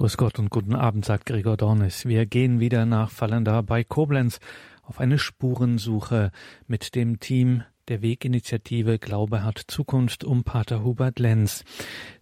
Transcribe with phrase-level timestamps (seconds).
[0.00, 2.06] Grüß Gott und guten Abend, sagt Gregor Dornis.
[2.06, 4.40] Wir gehen wieder nach Fallenda bei Koblenz
[4.82, 6.30] auf eine Spurensuche
[6.66, 11.64] mit dem Team der Weginitiative Glaube hat Zukunft um Pater Hubert Lenz.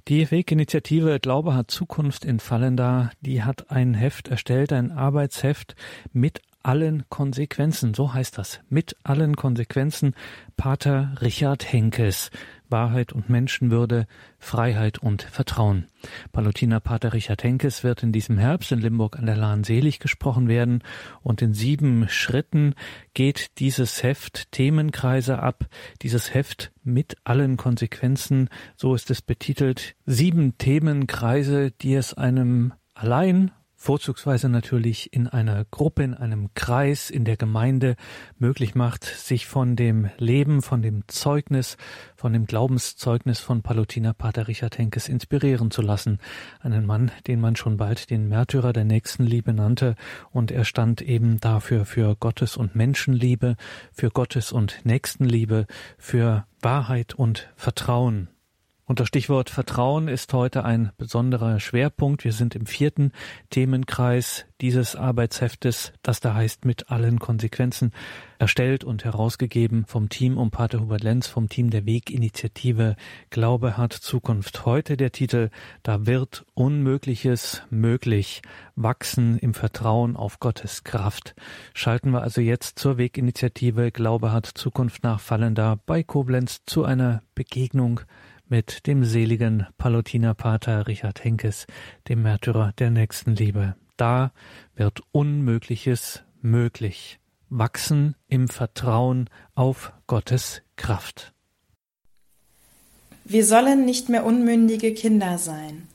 [0.08, 5.76] Die Weginitiative Glaube hat Zukunft in Fallenda, die hat ein Heft erstellt, ein Arbeitsheft
[6.12, 10.16] mit allen Konsequenzen, so heißt das, mit allen Konsequenzen
[10.56, 12.30] Pater Richard Henkes.
[12.70, 14.06] Wahrheit und Menschenwürde,
[14.38, 15.86] Freiheit und Vertrauen.
[16.32, 20.48] Palutiner Pater Richard Henkes wird in diesem Herbst in Limburg an der Lahn selig gesprochen
[20.48, 20.82] werden.
[21.22, 22.74] Und in sieben Schritten
[23.14, 25.66] geht dieses Heft Themenkreise ab,
[26.02, 33.52] dieses Heft mit allen Konsequenzen, so ist es betitelt, sieben Themenkreise, die es einem allein
[33.78, 37.94] vorzugsweise natürlich in einer Gruppe, in einem Kreis, in der Gemeinde
[38.36, 41.76] möglich macht, sich von dem Leben, von dem Zeugnis,
[42.16, 46.18] von dem Glaubenszeugnis von Palutiner Pater Richard Henkes inspirieren zu lassen.
[46.60, 49.94] Einen Mann, den man schon bald den Märtyrer der Nächstenliebe nannte
[50.32, 53.56] und er stand eben dafür für Gottes und Menschenliebe,
[53.92, 58.28] für Gottes und Nächstenliebe, für Wahrheit und Vertrauen.
[58.88, 62.24] Und das Stichwort Vertrauen ist heute ein besonderer Schwerpunkt.
[62.24, 63.12] Wir sind im vierten
[63.50, 67.92] Themenkreis dieses Arbeitsheftes, das da heißt mit allen Konsequenzen,
[68.38, 72.96] erstellt und herausgegeben vom Team um Pater Hubert Lenz, vom Team der Weginitiative
[73.28, 74.64] Glaube hat Zukunft.
[74.64, 75.50] Heute der Titel
[75.82, 78.40] Da wird Unmögliches möglich.
[78.74, 81.34] Wachsen im Vertrauen auf Gottes Kraft.
[81.74, 87.22] Schalten wir also jetzt zur Weginitiative Glaube hat Zukunft nach Fallender bei Koblenz zu einer
[87.34, 88.00] Begegnung
[88.48, 91.66] mit dem seligen Palutinerpater Richard Henkes,
[92.08, 93.76] dem Märtyrer der Nächstenliebe.
[93.96, 94.32] Da
[94.74, 97.18] wird Unmögliches möglich.
[97.50, 101.32] Wachsen im Vertrauen auf Gottes Kraft.
[103.24, 105.86] Wir sollen nicht mehr unmündige Kinder sein.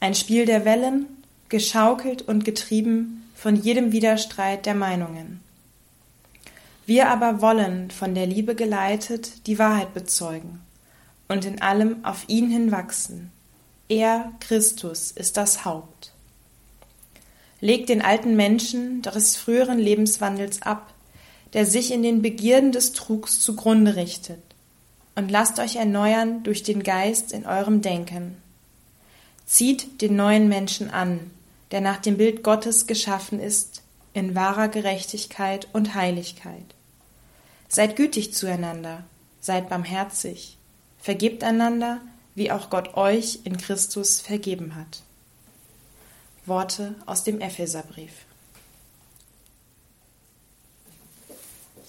[0.00, 1.06] Ein Spiel der Wellen,
[1.48, 5.40] geschaukelt und getrieben von jedem Widerstreit der Meinungen.
[6.86, 10.61] Wir aber wollen, von der Liebe geleitet, die Wahrheit bezeugen
[11.32, 13.32] und in allem auf ihn hinwachsen.
[13.88, 16.12] Er, Christus, ist das Haupt.
[17.60, 20.92] Legt den alten Menschen des früheren Lebenswandels ab,
[21.54, 24.42] der sich in den Begierden des Trugs zugrunde richtet,
[25.14, 28.36] und lasst euch erneuern durch den Geist in eurem Denken.
[29.46, 31.30] Zieht den neuen Menschen an,
[31.70, 33.82] der nach dem Bild Gottes geschaffen ist,
[34.12, 36.74] in wahrer Gerechtigkeit und Heiligkeit.
[37.68, 39.04] Seid gütig zueinander,
[39.40, 40.58] seid barmherzig,
[41.02, 42.00] Vergebt einander,
[42.36, 45.02] wie auch Gott euch in Christus vergeben hat.
[46.46, 48.12] Worte aus dem Epheserbrief.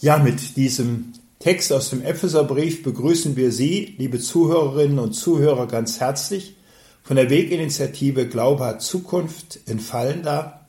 [0.01, 5.99] Ja, mit diesem Text aus dem Epheserbrief begrüßen wir Sie, liebe Zuhörerinnen und Zuhörer, ganz
[5.99, 6.55] herzlich
[7.03, 10.65] von der Weginitiative Glaube hat Zukunft in Fallenda.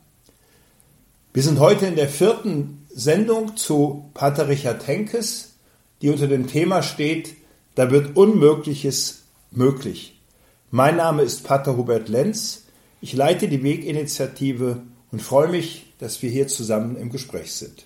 [1.32, 5.54] Wir sind heute in der vierten Sendung zu Pater Richard Henkes,
[6.02, 7.36] die unter dem Thema steht
[7.74, 10.20] da wird Unmögliches möglich.
[10.70, 12.64] Mein Name ist Pater Hubert Lenz.
[13.00, 17.84] Ich leite die Weginitiative und freue mich, dass wir hier zusammen im Gespräch sind.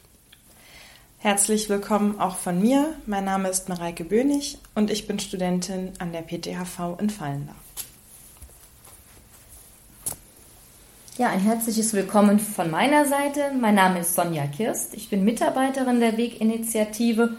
[1.18, 2.94] Herzlich willkommen auch von mir.
[3.06, 7.56] Mein Name ist Mareike Bönig und ich bin Studentin an der PTHV in Fallendorf.
[11.18, 13.50] Ja, ein herzliches Willkommen von meiner Seite.
[13.60, 14.94] Mein Name ist Sonja Kirst.
[14.94, 17.36] Ich bin Mitarbeiterin der Weginitiative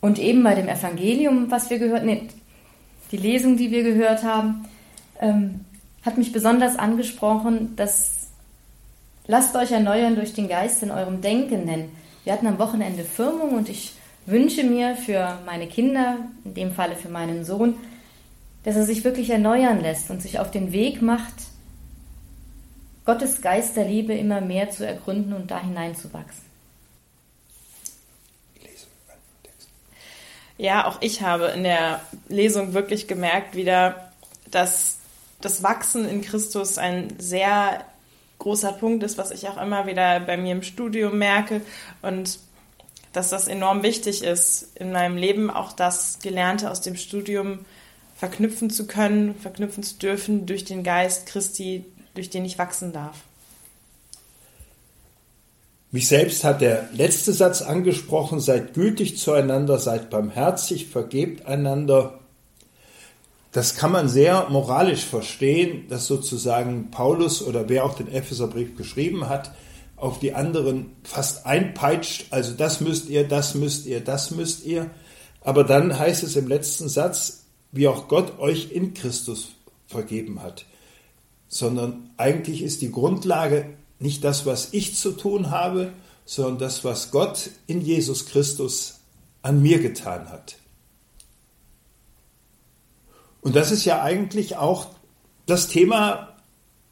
[0.00, 2.28] und eben bei dem Evangelium, was wir gehört, nee,
[3.10, 4.66] die Lesung, die wir gehört haben,
[5.20, 5.64] ähm,
[6.04, 8.28] hat mich besonders angesprochen, dass
[9.26, 11.90] lasst euch erneuern durch den Geist in eurem Denken, denn
[12.24, 13.92] wir hatten am Wochenende Firmung und ich
[14.26, 17.74] wünsche mir für meine Kinder, in dem Falle für meinen Sohn,
[18.64, 21.34] dass er sich wirklich erneuern lässt und sich auf den Weg macht,
[23.04, 26.47] Gottes Geist der Liebe immer mehr zu ergründen und da hineinzuwachsen.
[30.58, 34.12] Ja, auch ich habe in der Lesung wirklich gemerkt wieder,
[34.50, 34.98] dass
[35.40, 37.84] das Wachsen in Christus ein sehr
[38.40, 41.60] großer Punkt ist, was ich auch immer wieder bei mir im Studium merke
[42.02, 42.40] und
[43.12, 47.64] dass das enorm wichtig ist, in meinem Leben auch das Gelernte aus dem Studium
[48.16, 51.84] verknüpfen zu können, verknüpfen zu dürfen durch den Geist Christi,
[52.14, 53.16] durch den ich wachsen darf.
[55.90, 62.20] Mich selbst hat der letzte Satz angesprochen, seid gütig zueinander, seid barmherzig, vergebt einander.
[63.52, 69.30] Das kann man sehr moralisch verstehen, dass sozusagen Paulus oder wer auch den Epheserbrief geschrieben
[69.30, 69.52] hat,
[69.96, 74.90] auf die anderen fast einpeitscht, also das müsst ihr, das müsst ihr, das müsst ihr.
[75.40, 79.48] Aber dann heißt es im letzten Satz, wie auch Gott euch in Christus
[79.86, 80.66] vergeben hat.
[81.48, 83.64] sondern eigentlich ist die Grundlage
[83.98, 85.92] nicht das, was ich zu tun habe,
[86.24, 89.00] sondern das, was Gott in Jesus Christus
[89.42, 90.56] an mir getan hat.
[93.40, 94.88] Und das ist ja eigentlich auch
[95.46, 96.36] das Thema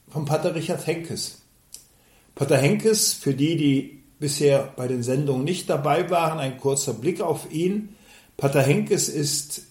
[0.08, 1.42] von Pater Richard Henkes.
[2.34, 7.20] Pater Henkes, für die, die bisher bei den Sendungen nicht dabei waren, ein kurzer Blick
[7.20, 7.96] auf ihn.
[8.36, 9.62] Pater Henkes ist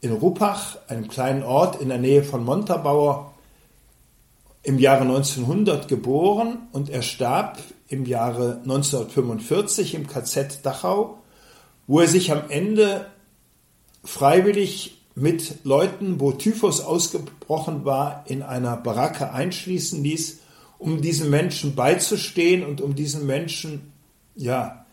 [0.00, 3.29] in Ruppach, einem kleinen Ort in der Nähe von Montabaur,
[4.62, 7.58] im Jahre 1900 geboren und er starb
[7.88, 11.18] im Jahre 1945 im KZ Dachau,
[11.86, 13.06] wo er sich am Ende
[14.04, 20.38] freiwillig mit Leuten, wo Typhus ausgebrochen war, in einer Baracke einschließen ließ,
[20.78, 23.92] um diesen Menschen beizustehen und um diesen Menschen,
[24.34, 24.86] ja,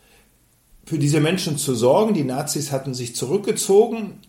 [0.86, 2.14] für diese Menschen zu sorgen.
[2.14, 4.20] Die Nazis hatten sich zurückgezogen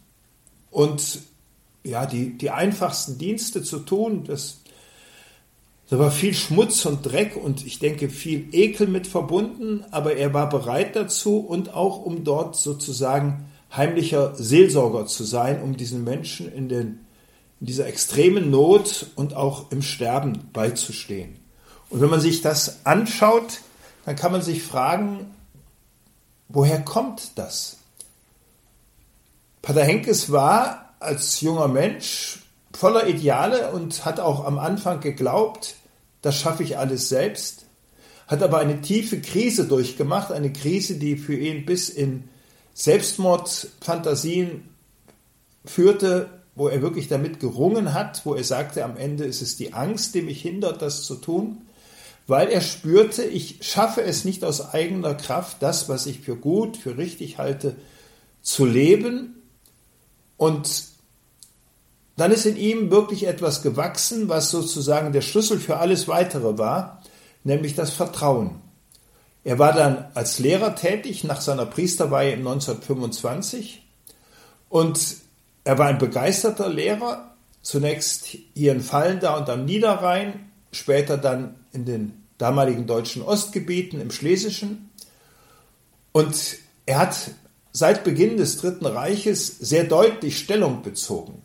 [0.71, 1.21] und
[1.85, 4.25] ja, die, die einfachsten Dienste zu tun.
[4.25, 4.61] Das,
[5.89, 10.35] da war viel Schmutz und Dreck und ich denke viel Ekel mit verbunden, aber er
[10.35, 16.53] war bereit dazu und auch um dort sozusagen heimlicher Seelsorger zu sein, um diesen Menschen
[16.53, 17.07] in, den,
[17.61, 21.39] in dieser extremen Not und auch im Sterben beizustehen.
[21.89, 23.61] Und wenn man sich das anschaut,
[24.05, 25.35] dann kann man sich fragen,
[26.49, 27.79] woher kommt das?
[29.63, 32.41] Pater Henkes war als junger Mensch
[32.79, 35.75] voller Ideale und hat auch am Anfang geglaubt,
[36.23, 37.67] das schaffe ich alles selbst,
[38.29, 42.29] hat aber eine tiefe Krise durchgemacht, eine Krise, die für ihn bis in
[42.75, 44.69] Selbstmordfantasien
[45.65, 49.73] führte, wo er wirklich damit gerungen hat, wo er sagte, am Ende ist es die
[49.73, 51.63] Angst, die mich hindert, das zu tun,
[52.29, 56.77] weil er spürte, ich schaffe es nicht aus eigener Kraft, das, was ich für gut,
[56.77, 57.75] für richtig halte,
[58.41, 59.43] zu leben.
[60.37, 60.88] Und
[62.21, 67.03] dann ist in ihm wirklich etwas gewachsen, was sozusagen der Schlüssel für alles Weitere war,
[67.45, 68.61] nämlich das Vertrauen.
[69.45, 73.83] Er war dann als Lehrer tätig nach seiner Priesterweihe im 1925
[74.69, 75.17] und
[75.65, 81.85] er war ein begeisterter Lehrer, zunächst hier in Fallendar und am Niederrhein, später dann in
[81.85, 84.91] den damaligen deutschen Ostgebieten im Schlesischen.
[86.13, 86.57] Und
[86.87, 87.31] er hat
[87.73, 91.43] seit Beginn des Dritten Reiches sehr deutlich Stellung bezogen.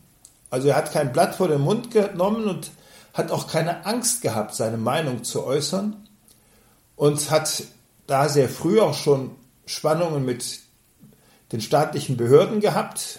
[0.54, 2.70] Also er hat kein Blatt vor den Mund genommen und
[3.12, 5.96] hat auch keine Angst gehabt, seine Meinung zu äußern
[6.94, 7.64] und hat
[8.06, 9.32] da sehr früh auch schon
[9.66, 10.60] Spannungen mit
[11.50, 13.18] den staatlichen Behörden gehabt,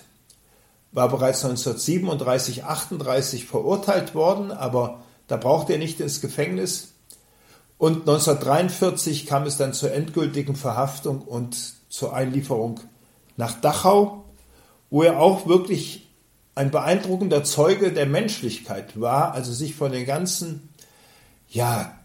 [0.93, 6.93] war bereits 1937, 38 verurteilt worden, aber da brauchte er nicht ins Gefängnis.
[7.77, 11.57] Und 1943 kam es dann zur endgültigen Verhaftung und
[11.89, 12.79] zur Einlieferung
[13.35, 14.23] nach Dachau,
[14.89, 16.04] wo er auch wirklich
[16.55, 20.69] ein beeindruckender Zeuge der Menschlichkeit war, also sich von den ganzen,
[21.49, 21.99] ja,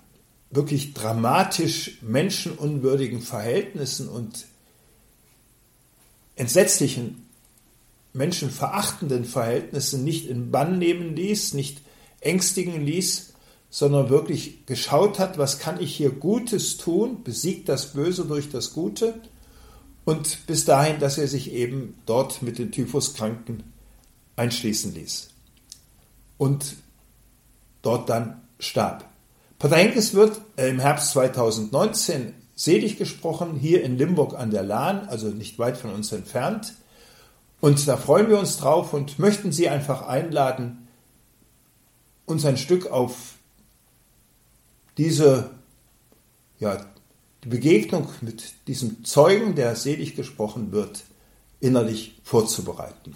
[0.50, 4.46] wirklich dramatisch menschenunwürdigen Verhältnissen und
[6.34, 7.28] entsetzlichen,
[8.12, 11.82] menschenverachtenden Verhältnissen nicht in Bann nehmen ließ, nicht
[12.20, 13.34] ängstigen ließ,
[13.70, 18.72] sondern wirklich geschaut hat, was kann ich hier Gutes tun, besiegt das Böse durch das
[18.72, 19.14] Gute
[20.04, 23.62] und bis dahin, dass er sich eben dort mit den Typhuskranken
[24.40, 25.28] einschließen ließ
[26.38, 26.76] und
[27.82, 29.04] dort dann starb.
[29.58, 35.06] Pater Henkes wird äh, im Herbst 2019 selig gesprochen, hier in Limburg an der Lahn,
[35.08, 36.74] also nicht weit von uns entfernt.
[37.60, 40.88] Und da freuen wir uns drauf und möchten Sie einfach einladen,
[42.24, 43.34] uns ein Stück auf
[44.96, 45.50] diese,
[46.58, 46.86] ja,
[47.44, 51.02] die Begegnung mit diesem Zeugen, der selig gesprochen wird,
[51.60, 53.14] innerlich vorzubereiten.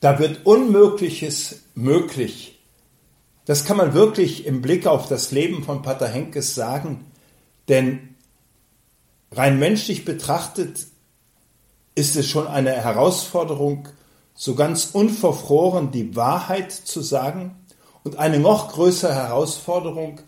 [0.00, 2.58] Da wird Unmögliches möglich.
[3.44, 7.04] Das kann man wirklich im Blick auf das Leben von Pater Henkes sagen,
[7.68, 8.16] denn
[9.30, 10.86] rein menschlich betrachtet
[11.94, 13.88] ist es schon eine Herausforderung,
[14.34, 17.56] so ganz unverfroren die Wahrheit zu sagen
[18.04, 20.20] und eine noch größere Herausforderung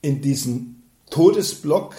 [0.00, 1.94] in diesem Todesblock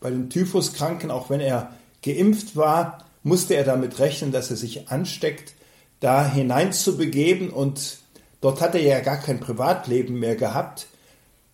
[0.00, 1.70] bei den Typhuskranken, auch wenn er
[2.02, 5.55] geimpft war, musste er damit rechnen, dass er sich ansteckt
[6.00, 7.98] da hineinzubegeben und
[8.40, 10.86] dort hat er ja gar kein Privatleben mehr gehabt.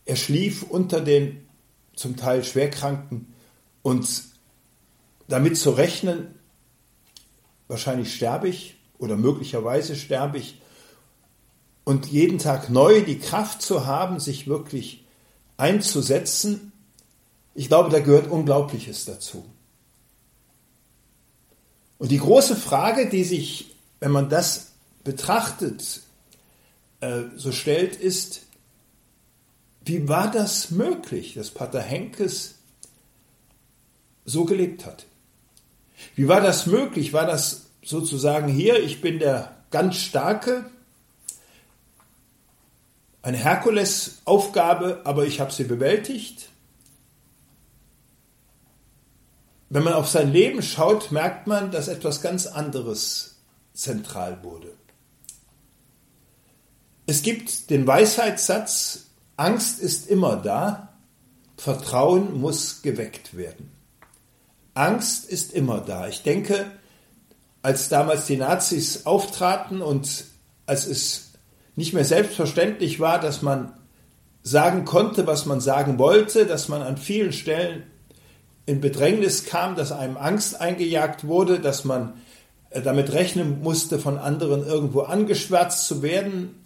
[0.05, 1.47] er schlief unter den
[1.95, 3.33] zum Teil Schwerkranken
[3.83, 4.25] und
[5.29, 6.35] damit zu rechnen,
[7.69, 10.61] wahrscheinlich sterbe ich oder möglicherweise sterbe ich
[11.85, 15.05] und jeden Tag neu die Kraft zu haben, sich wirklich
[15.57, 16.73] einzusetzen,
[17.55, 19.45] ich glaube, da gehört Unglaubliches dazu.
[21.99, 23.72] Und die große Frage, die sich,
[24.03, 24.73] wenn man das
[25.05, 26.01] betrachtet,
[26.99, 28.43] äh, so stellt, ist,
[29.85, 32.57] wie war das möglich, dass Pater Henkes
[34.25, 35.07] so gelebt hat?
[36.17, 37.13] Wie war das möglich?
[37.13, 40.65] War das sozusagen hier, ich bin der ganz Starke,
[43.23, 46.49] eine Herkulesaufgabe, aber ich habe sie bewältigt?
[49.71, 53.32] Wenn man auf sein Leben schaut, merkt man, dass etwas ganz anderes
[53.75, 54.73] zentral wurde.
[57.07, 60.97] Es gibt den Weisheitssatz, Angst ist immer da,
[61.57, 63.71] Vertrauen muss geweckt werden.
[64.75, 66.09] Angst ist immer da.
[66.09, 66.67] Ich denke,
[67.63, 70.25] als damals die Nazis auftraten und
[70.67, 71.33] als es
[71.77, 73.73] nicht mehr selbstverständlich war, dass man
[74.43, 77.85] sagen konnte, was man sagen wollte, dass man an vielen Stellen
[78.67, 82.15] in Bedrängnis kam, dass einem Angst eingejagt wurde, dass man
[82.81, 86.63] damit rechnen musste, von anderen irgendwo angeschwärzt zu werden,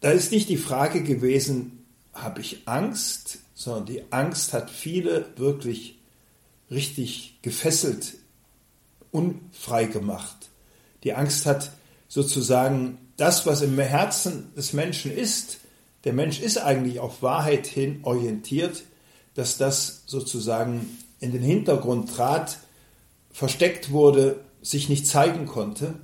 [0.00, 5.98] da ist nicht die Frage gewesen, habe ich Angst, sondern die Angst hat viele wirklich
[6.70, 8.14] richtig gefesselt,
[9.10, 10.50] unfrei gemacht.
[11.02, 11.72] Die Angst hat
[12.06, 15.58] sozusagen das, was im Herzen des Menschen ist,
[16.04, 18.84] der Mensch ist eigentlich auf Wahrheit hin orientiert,
[19.34, 22.58] dass das sozusagen in den Hintergrund trat,
[23.30, 25.94] versteckt wurde, sich nicht zeigen konnte.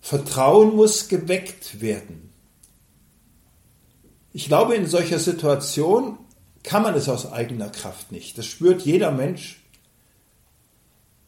[0.00, 2.30] Vertrauen muss geweckt werden.
[4.32, 6.18] Ich glaube, in solcher Situation
[6.62, 8.38] kann man es aus eigener Kraft nicht.
[8.38, 9.60] Das spürt jeder Mensch.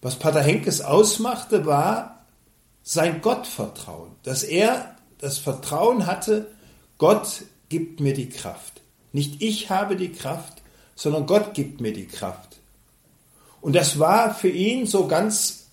[0.00, 2.26] Was Pater Henkes ausmachte, war
[2.82, 6.48] sein Gottvertrauen, dass er das Vertrauen hatte,
[6.98, 8.80] Gott gibt mir die Kraft.
[9.12, 10.62] Nicht ich habe die Kraft,
[10.94, 12.51] sondern Gott gibt mir die Kraft.
[13.62, 15.68] Und das war für ihn so ganz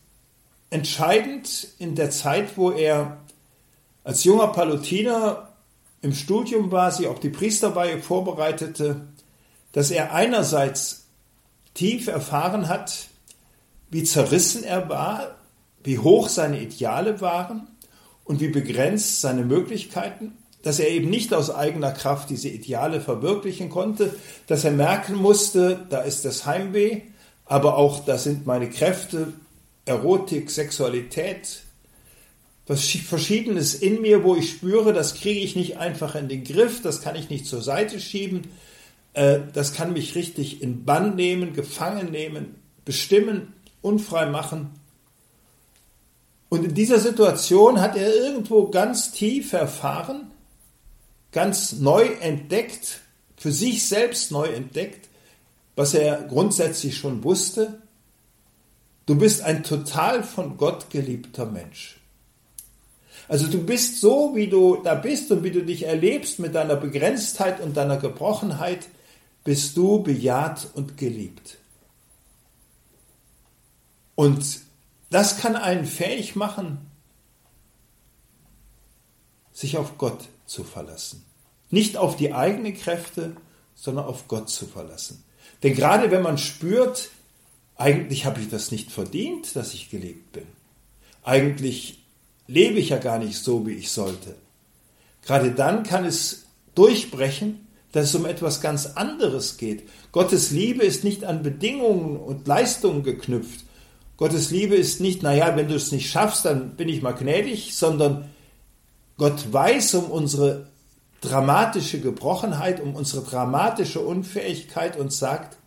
[0.69, 3.17] entscheidend in der Zeit, wo er
[4.03, 5.49] als junger Palutiner
[6.01, 9.07] im Studium war, sich auf die Priesterweihe vorbereitete,
[9.71, 11.07] dass er einerseits
[11.73, 13.07] tief erfahren hat,
[13.89, 15.35] wie zerrissen er war,
[15.83, 17.67] wie hoch seine Ideale waren
[18.23, 23.69] und wie begrenzt seine Möglichkeiten, dass er eben nicht aus eigener Kraft diese Ideale verwirklichen
[23.69, 24.13] konnte,
[24.45, 27.01] dass er merken musste, da ist das Heimweh,
[27.49, 29.33] aber auch da sind meine Kräfte
[29.85, 31.63] Erotik, Sexualität,
[32.67, 36.83] was Verschiedenes in mir, wo ich spüre, das kriege ich nicht einfach in den Griff,
[36.83, 38.43] das kann ich nicht zur Seite schieben,
[39.13, 44.69] äh, das kann mich richtig in Bann nehmen, gefangen nehmen, bestimmen, unfrei machen.
[46.49, 50.29] Und in dieser Situation hat er irgendwo ganz tief erfahren,
[51.31, 52.99] ganz neu entdeckt,
[53.37, 55.08] für sich selbst neu entdeckt,
[55.79, 57.79] was er grundsätzlich schon wusste,
[59.09, 61.99] Du bist ein total von Gott geliebter Mensch.
[63.27, 66.75] Also du bist so, wie du da bist und wie du dich erlebst mit deiner
[66.75, 68.85] Begrenztheit und deiner Gebrochenheit,
[69.43, 71.57] bist du bejaht und geliebt.
[74.13, 74.59] Und
[75.09, 76.77] das kann einen fähig machen,
[79.51, 81.25] sich auf Gott zu verlassen.
[81.71, 83.35] Nicht auf die eigenen Kräfte,
[83.73, 85.23] sondern auf Gott zu verlassen.
[85.63, 87.09] Denn gerade wenn man spürt,
[87.75, 90.45] eigentlich habe ich das nicht verdient, dass ich gelebt bin.
[91.23, 91.99] Eigentlich
[92.47, 94.35] lebe ich ja gar nicht so, wie ich sollte.
[95.25, 99.87] Gerade dann kann es durchbrechen, dass es um etwas ganz anderes geht.
[100.11, 103.65] Gottes Liebe ist nicht an Bedingungen und Leistungen geknüpft.
[104.17, 107.75] Gottes Liebe ist nicht, naja, wenn du es nicht schaffst, dann bin ich mal gnädig,
[107.75, 108.29] sondern
[109.17, 110.68] Gott weiß um unsere
[111.21, 115.57] dramatische Gebrochenheit, um unsere dramatische Unfähigkeit und sagt,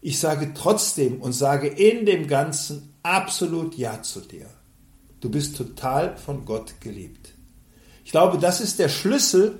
[0.00, 4.46] ich sage trotzdem und sage in dem Ganzen absolut Ja zu dir.
[5.20, 7.34] Du bist total von Gott geliebt.
[8.04, 9.58] Ich glaube, das ist der Schlüssel,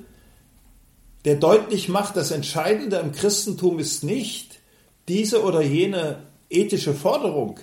[1.24, 4.60] der deutlich macht, das Entscheidende im Christentum ist nicht
[5.08, 7.58] diese oder jene ethische Forderung.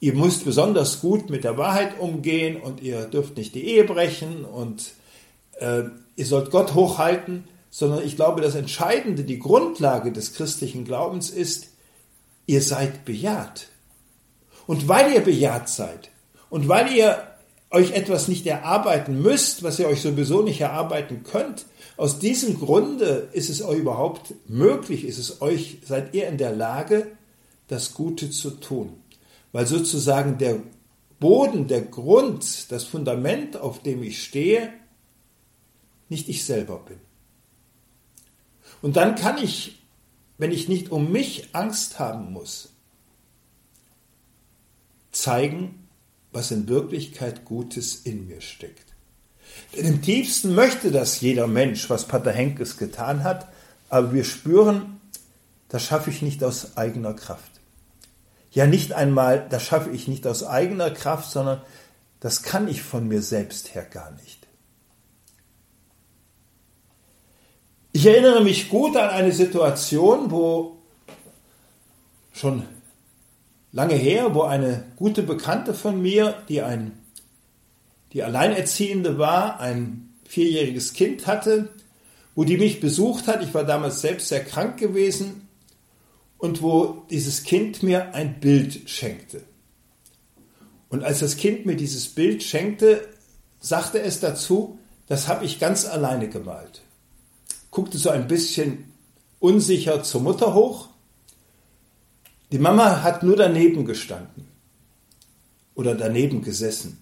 [0.00, 4.44] Ihr müsst besonders gut mit der Wahrheit umgehen und ihr dürft nicht die Ehe brechen
[4.44, 4.92] und
[5.58, 5.84] äh,
[6.16, 11.68] ihr sollt Gott hochhalten, sondern ich glaube, das Entscheidende, die Grundlage des christlichen Glaubens ist,
[12.46, 13.68] ihr seid bejaht.
[14.66, 16.10] Und weil ihr bejaht seid
[16.50, 17.22] und weil ihr
[17.70, 21.66] euch etwas nicht erarbeiten müsst, was ihr euch sowieso nicht erarbeiten könnt.
[21.96, 26.54] Aus diesem Grunde ist es euch überhaupt möglich, ist es euch, seid ihr in der
[26.54, 27.08] Lage,
[27.66, 28.92] das Gute zu tun.
[29.52, 30.60] Weil sozusagen der
[31.18, 34.72] Boden, der Grund, das Fundament, auf dem ich stehe,
[36.08, 36.98] nicht ich selber bin.
[38.82, 39.82] Und dann kann ich,
[40.38, 42.70] wenn ich nicht um mich Angst haben muss,
[45.12, 45.88] zeigen,
[46.32, 48.94] was in Wirklichkeit Gutes in mir steckt.
[49.76, 53.48] Denn im tiefsten möchte das jeder Mensch, was Pater Henkes getan hat,
[53.88, 55.00] aber wir spüren,
[55.68, 57.52] das schaffe ich nicht aus eigener Kraft.
[58.50, 61.62] Ja, nicht einmal, das schaffe ich nicht aus eigener Kraft, sondern
[62.20, 64.43] das kann ich von mir selbst her gar nicht.
[67.96, 70.78] Ich erinnere mich gut an eine Situation, wo
[72.32, 72.64] schon
[73.70, 76.98] lange her, wo eine gute Bekannte von mir, die ein,
[78.12, 81.68] die Alleinerziehende war, ein vierjähriges Kind hatte,
[82.34, 83.44] wo die mich besucht hat.
[83.44, 85.48] Ich war damals selbst sehr krank gewesen
[86.36, 89.44] und wo dieses Kind mir ein Bild schenkte.
[90.88, 93.06] Und als das Kind mir dieses Bild schenkte,
[93.60, 96.83] sagte es dazu, das habe ich ganz alleine gemalt.
[97.74, 98.90] Guckte so ein bisschen
[99.38, 100.88] unsicher zur Mutter hoch
[102.54, 104.46] die Mama hat nur daneben gestanden
[105.74, 106.98] oder daneben gesessen.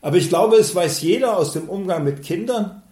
[0.00, 2.82] Aber ich glaube, es weiß jeder aus dem Umgang mit Kindern,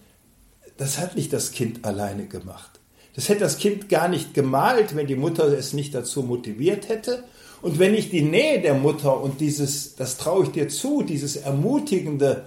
[0.76, 2.78] das hat nicht das Kind alleine gemacht.
[3.16, 7.24] Das hätte das Kind gar nicht gemalt, wenn die Mutter es nicht dazu motiviert hätte.
[7.60, 11.34] Und wenn ich die Nähe der Mutter und dieses, das traue ich dir zu, dieses
[11.34, 12.44] ermutigende,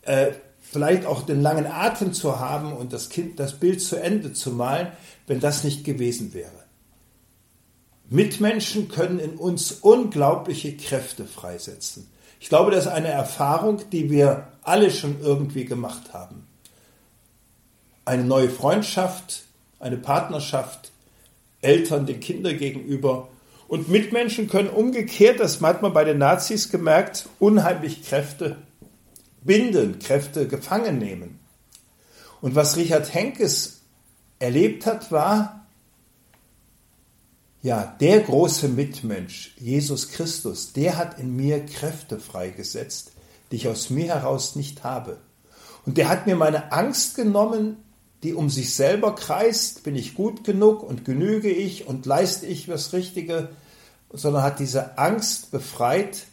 [0.00, 0.28] äh,
[0.76, 4.50] vielleicht auch den langen Atem zu haben und das Kind, das Bild zu Ende zu
[4.50, 4.88] malen,
[5.26, 6.52] wenn das nicht gewesen wäre.
[8.10, 12.08] Mitmenschen können in uns unglaubliche Kräfte freisetzen.
[12.40, 16.46] Ich glaube, das ist eine Erfahrung, die wir alle schon irgendwie gemacht haben.
[18.04, 19.44] Eine neue Freundschaft,
[19.80, 20.92] eine Partnerschaft,
[21.62, 23.28] Eltern den Kindern gegenüber.
[23.66, 28.58] Und Mitmenschen können umgekehrt, das hat man bei den Nazis gemerkt, unheimlich Kräfte
[29.46, 31.38] binden, Kräfte gefangen nehmen.
[32.40, 33.80] Und was Richard Henkes
[34.38, 35.66] erlebt hat, war,
[37.62, 43.12] ja, der große Mitmensch, Jesus Christus, der hat in mir Kräfte freigesetzt,
[43.50, 45.18] die ich aus mir heraus nicht habe.
[45.84, 47.78] Und der hat mir meine Angst genommen,
[48.22, 52.68] die um sich selber kreist, bin ich gut genug und genüge ich und leiste ich
[52.68, 53.48] was Richtige,
[54.12, 56.26] sondern hat diese Angst befreit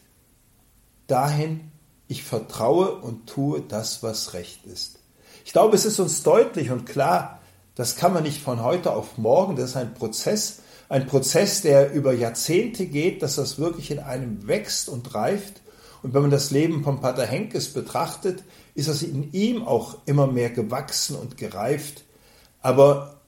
[1.08, 1.72] dahin,
[2.14, 5.00] ich vertraue und tue das, was recht ist.
[5.46, 7.40] Ich glaube, es ist uns deutlich und klar,
[7.74, 11.92] das kann man nicht von heute auf morgen, das ist ein Prozess, ein Prozess, der
[11.92, 15.62] über Jahrzehnte geht, dass das wirklich in einem wächst und reift.
[16.04, 18.44] Und wenn man das Leben von Pater Henkes betrachtet,
[18.76, 22.04] ist das in ihm auch immer mehr gewachsen und gereift.
[22.62, 23.22] Aber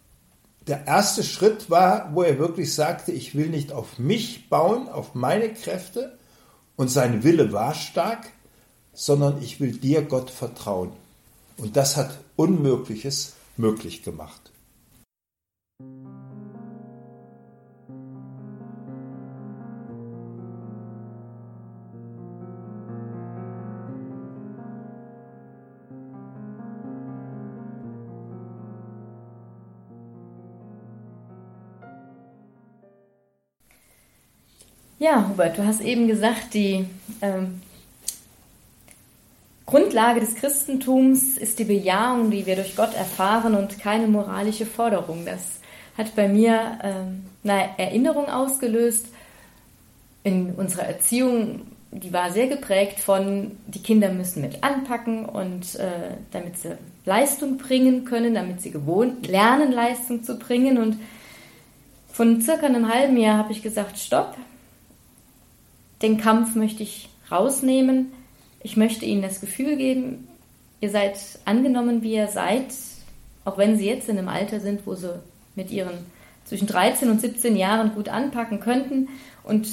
[0.67, 5.15] der erste Schritt war, wo er wirklich sagte, ich will nicht auf mich bauen, auf
[5.15, 6.19] meine Kräfte,
[6.75, 8.27] und sein Wille war stark,
[8.95, 10.91] sondern ich will dir, Gott, vertrauen.
[11.57, 14.41] Und das hat Unmögliches möglich gemacht.
[34.97, 36.85] Ja, Hubert, du hast eben gesagt, die
[37.21, 37.61] ähm,
[39.65, 45.25] Grundlage des Christentums ist die Bejahung, die wir durch Gott erfahren und keine moralische Forderung.
[45.25, 45.59] Das
[45.97, 49.07] hat bei mir ähm, eine Erinnerung ausgelöst
[50.23, 51.61] in unserer Erziehung.
[51.91, 57.57] Die war sehr geprägt von, die Kinder müssen mit anpacken und äh, damit sie Leistung
[57.57, 60.77] bringen können, damit sie gewohnt lernen, Leistung zu bringen.
[60.77, 60.99] Und
[62.11, 64.35] von circa einem halben Jahr habe ich gesagt, stopp,
[66.01, 68.11] den Kampf möchte ich rausnehmen.
[68.65, 70.27] Ich möchte ihnen das Gefühl geben,
[70.81, 72.73] ihr seid angenommen, wie ihr seid,
[73.43, 75.21] auch wenn sie jetzt in einem Alter sind, wo sie
[75.53, 75.93] mit ihren
[76.45, 79.09] zwischen 13 und 17 Jahren gut anpacken könnten
[79.43, 79.67] und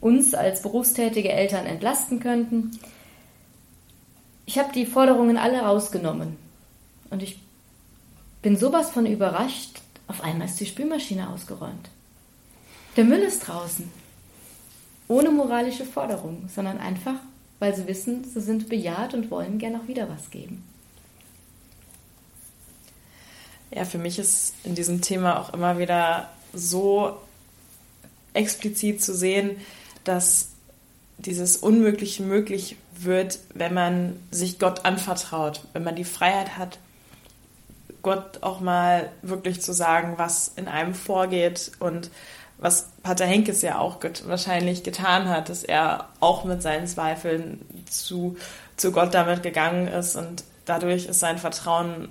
[0.00, 2.70] uns als berufstätige Eltern entlasten könnten.
[4.46, 6.38] Ich habe die Forderungen alle rausgenommen
[7.10, 7.38] und ich
[8.40, 11.90] bin sowas von überrascht, auf einmal ist die Spülmaschine ausgeräumt.
[12.96, 13.86] Der Müll ist draußen
[15.08, 17.16] ohne moralische Forderung, sondern einfach,
[17.60, 20.64] weil sie wissen, sie sind bejaht und wollen gern auch wieder was geben.
[23.70, 27.16] Ja, für mich ist in diesem Thema auch immer wieder so
[28.34, 29.58] explizit zu sehen,
[30.02, 30.48] dass
[31.18, 36.78] dieses Unmögliche möglich wird, wenn man sich Gott anvertraut, wenn man die Freiheit hat,
[38.02, 42.10] Gott auch mal wirklich zu sagen, was in einem vorgeht und
[42.60, 47.64] was Pater Henkes ja auch get wahrscheinlich getan hat, dass er auch mit seinen Zweifeln
[47.88, 48.36] zu,
[48.76, 52.08] zu Gott damit gegangen ist und dadurch ist sein Vertrauen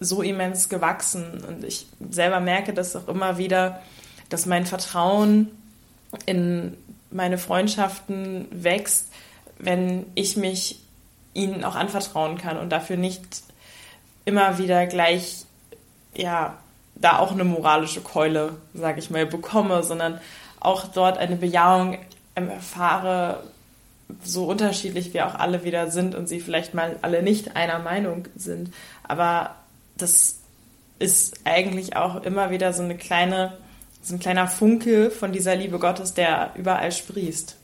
[0.00, 1.42] so immens gewachsen.
[1.46, 3.80] Und ich selber merke das auch immer wieder,
[4.28, 5.50] dass mein Vertrauen
[6.26, 6.76] in
[7.10, 9.08] meine Freundschaften wächst,
[9.58, 10.80] wenn ich mich
[11.32, 13.42] ihnen auch anvertrauen kann und dafür nicht
[14.24, 15.44] immer wieder gleich,
[16.14, 16.58] ja,
[16.96, 20.20] da auch eine moralische Keule, sage ich mal, bekomme, sondern
[20.60, 21.98] auch dort eine Bejahung
[22.34, 23.44] erfahre,
[24.22, 28.28] so unterschiedlich wir auch alle wieder sind und sie vielleicht mal alle nicht einer Meinung
[28.36, 28.72] sind.
[29.02, 29.56] Aber
[29.96, 30.38] das
[30.98, 33.58] ist eigentlich auch immer wieder so eine kleine,
[34.02, 37.56] so ein kleiner Funke von dieser Liebe Gottes, der überall sprießt.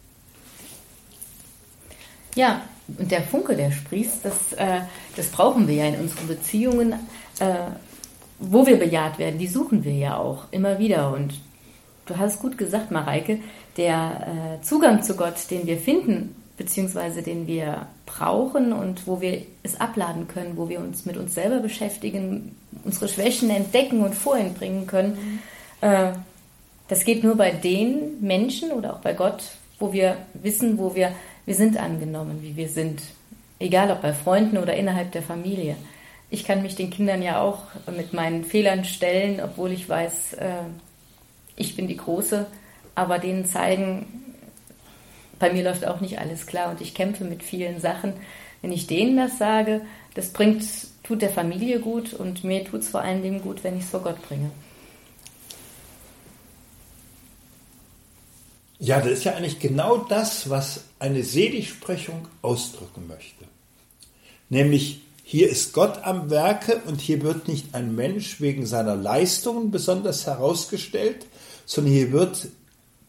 [2.35, 2.63] Ja,
[2.99, 4.81] und der Funke, der sprießt, das, äh,
[5.17, 6.93] das brauchen wir ja in unseren Beziehungen,
[7.39, 7.71] äh,
[8.43, 9.39] wo wir bejaht werden.
[9.39, 11.13] Die suchen wir ja auch immer wieder.
[11.13, 11.35] Und
[12.07, 13.39] du hast gut gesagt, Mareike,
[13.77, 19.43] der äh, Zugang zu Gott, den wir finden, beziehungsweise den wir brauchen und wo wir
[19.63, 24.55] es abladen können, wo wir uns mit uns selber beschäftigen, unsere Schwächen entdecken und vorhin
[24.55, 25.41] bringen können,
[25.81, 26.13] äh,
[26.89, 29.43] das geht nur bei den Menschen oder auch bei Gott,
[29.79, 31.13] wo wir wissen, wo wir
[31.45, 33.03] wir sind angenommen, wie wir sind.
[33.59, 35.77] Egal ob bei Freunden oder innerhalb der Familie.
[36.33, 37.59] Ich kann mich den Kindern ja auch
[37.95, 40.63] mit meinen Fehlern stellen, obwohl ich weiß, äh,
[41.57, 42.47] ich bin die Große,
[42.95, 44.07] aber denen zeigen,
[45.39, 48.15] bei mir läuft auch nicht alles klar und ich kämpfe mit vielen Sachen.
[48.63, 49.83] Wenn ich denen das sage,
[50.15, 50.65] das bringt,
[51.03, 53.91] tut der Familie gut und mir tut es vor allen Dingen gut, wenn ich es
[53.91, 54.51] vor Gott bringe.
[58.79, 63.45] Ja, das ist ja eigentlich genau das, was eine Seligsprechung ausdrücken möchte.
[64.49, 65.02] Nämlich,
[65.33, 70.27] hier ist Gott am Werke und hier wird nicht ein Mensch wegen seiner Leistungen besonders
[70.27, 71.25] herausgestellt,
[71.65, 72.49] sondern hier wird,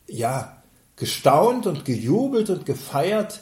[0.07, 0.63] ja,
[0.95, 3.41] gestaunt und gejubelt und gefeiert,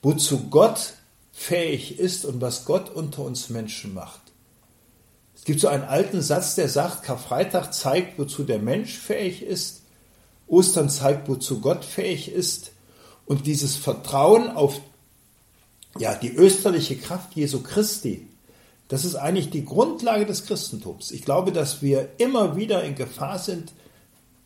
[0.00, 0.94] wozu Gott
[1.30, 4.22] fähig ist und was Gott unter uns Menschen macht.
[5.34, 9.82] Es gibt so einen alten Satz, der sagt, Karfreitag zeigt, wozu der Mensch fähig ist
[10.46, 12.72] Ostern zeigt, wozu Gott fähig ist.
[13.26, 14.80] Und dieses Vertrauen auf
[15.98, 18.26] ja, die österliche Kraft Jesu Christi,
[18.88, 21.10] das ist eigentlich die Grundlage des Christentums.
[21.10, 23.72] Ich glaube, dass wir immer wieder in Gefahr sind,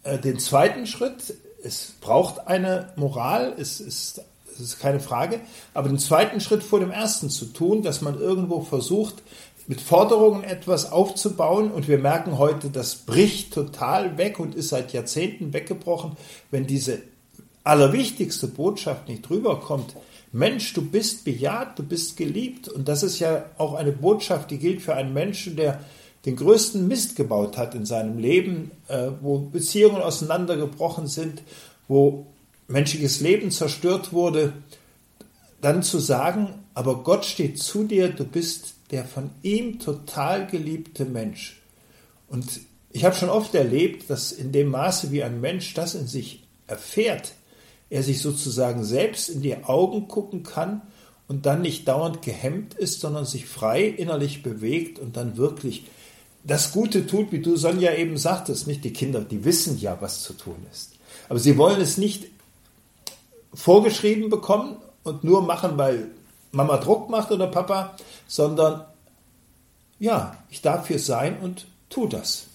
[0.02, 5.40] äh, den zweiten Schritt, es braucht eine Moral, es ist, es ist keine Frage,
[5.74, 9.22] aber den zweiten Schritt vor dem ersten zu tun, dass man irgendwo versucht,
[9.66, 14.92] mit Forderungen etwas aufzubauen und wir merken heute, das bricht total weg und ist seit
[14.92, 16.16] Jahrzehnten weggebrochen,
[16.50, 17.02] wenn diese
[17.62, 19.94] allerwichtigste Botschaft nicht rüberkommt.
[20.32, 24.58] Mensch, du bist bejaht, du bist geliebt und das ist ja auch eine Botschaft, die
[24.58, 25.80] gilt für einen Menschen, der
[26.24, 31.42] den größten Mist gebaut hat in seinem Leben, äh, wo Beziehungen auseinandergebrochen sind,
[31.88, 32.26] wo
[32.68, 34.52] menschliches Leben zerstört wurde,
[35.60, 41.04] dann zu sagen, aber Gott steht zu dir, du bist der von ihm total geliebte
[41.04, 41.60] Mensch.
[42.28, 46.06] Und ich habe schon oft erlebt, dass in dem Maße, wie ein Mensch das in
[46.06, 47.32] sich erfährt,
[47.90, 50.82] er sich sozusagen selbst in die Augen gucken kann
[51.28, 55.84] und dann nicht dauernd gehemmt ist, sondern sich frei innerlich bewegt und dann wirklich
[56.44, 60.22] das Gute tut, wie du Sonja eben sagtest, nicht die Kinder, die wissen ja, was
[60.22, 60.92] zu tun ist.
[61.28, 62.26] Aber sie wollen es nicht
[63.52, 66.10] vorgeschrieben bekommen und nur machen, weil
[66.52, 68.84] Mama Druck macht oder Papa, sondern
[69.98, 72.46] ja, ich darf hier sein und tu das.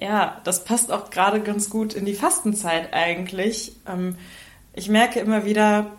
[0.00, 3.72] Ja, das passt auch gerade ganz gut in die Fastenzeit eigentlich.
[3.86, 4.16] Ähm,
[4.74, 5.98] ich merke immer wieder,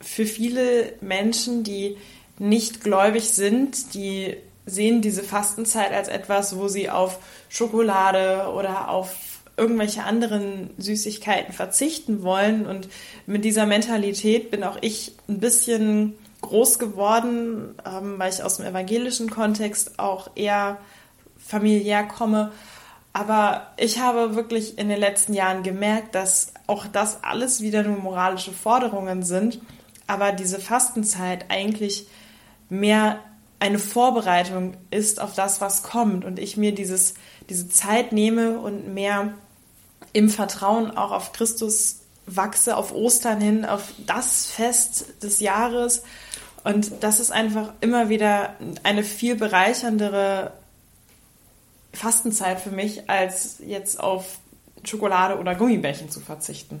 [0.00, 1.96] für viele Menschen, die
[2.38, 9.14] nicht gläubig sind, die sehen diese Fastenzeit als etwas, wo sie auf Schokolade oder auf
[9.56, 12.66] irgendwelche anderen Süßigkeiten verzichten wollen.
[12.66, 12.88] Und
[13.26, 18.66] mit dieser Mentalität bin auch ich ein bisschen groß geworden, ähm, weil ich aus dem
[18.66, 20.78] evangelischen Kontext auch eher
[21.38, 22.52] familiär komme.
[23.12, 27.98] Aber ich habe wirklich in den letzten Jahren gemerkt, dass auch das alles wieder nur
[27.98, 29.60] moralische Forderungen sind,
[30.06, 32.06] aber diese Fastenzeit eigentlich
[32.68, 33.18] mehr
[33.58, 37.14] eine Vorbereitung ist auf das, was kommt und ich mir dieses,
[37.48, 39.34] diese Zeit nehme und mehr
[40.12, 46.02] im Vertrauen auch auf Christus wachse, auf Ostern hin, auf das Fest des Jahres.
[46.64, 50.52] Und das ist einfach immer wieder eine viel bereicherndere
[51.92, 54.38] Fastenzeit für mich, als jetzt auf
[54.84, 56.80] Schokolade oder Gummibärchen zu verzichten.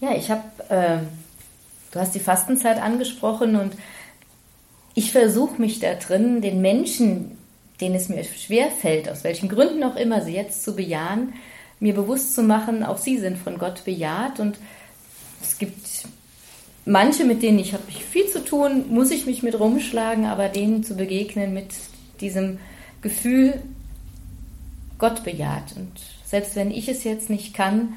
[0.00, 0.98] Ja, ich habe, äh,
[1.92, 3.74] du hast die Fastenzeit angesprochen und
[4.94, 7.36] ich versuche mich da drin, den Menschen,
[7.80, 11.34] denen es mir schwer fällt, aus welchen Gründen auch immer, sie jetzt zu bejahen,
[11.80, 14.56] mir bewusst zu machen, auch sie sind von Gott bejaht und
[15.42, 16.06] es gibt
[16.84, 20.84] manche, mit denen ich habe viel zu tun, muss ich mich mit rumschlagen, aber denen
[20.84, 21.68] zu begegnen mit
[22.20, 22.58] diesem
[23.04, 23.62] Gefühl,
[24.98, 25.76] Gott bejaht.
[25.76, 25.92] Und
[26.24, 27.92] selbst wenn ich es jetzt nicht kann,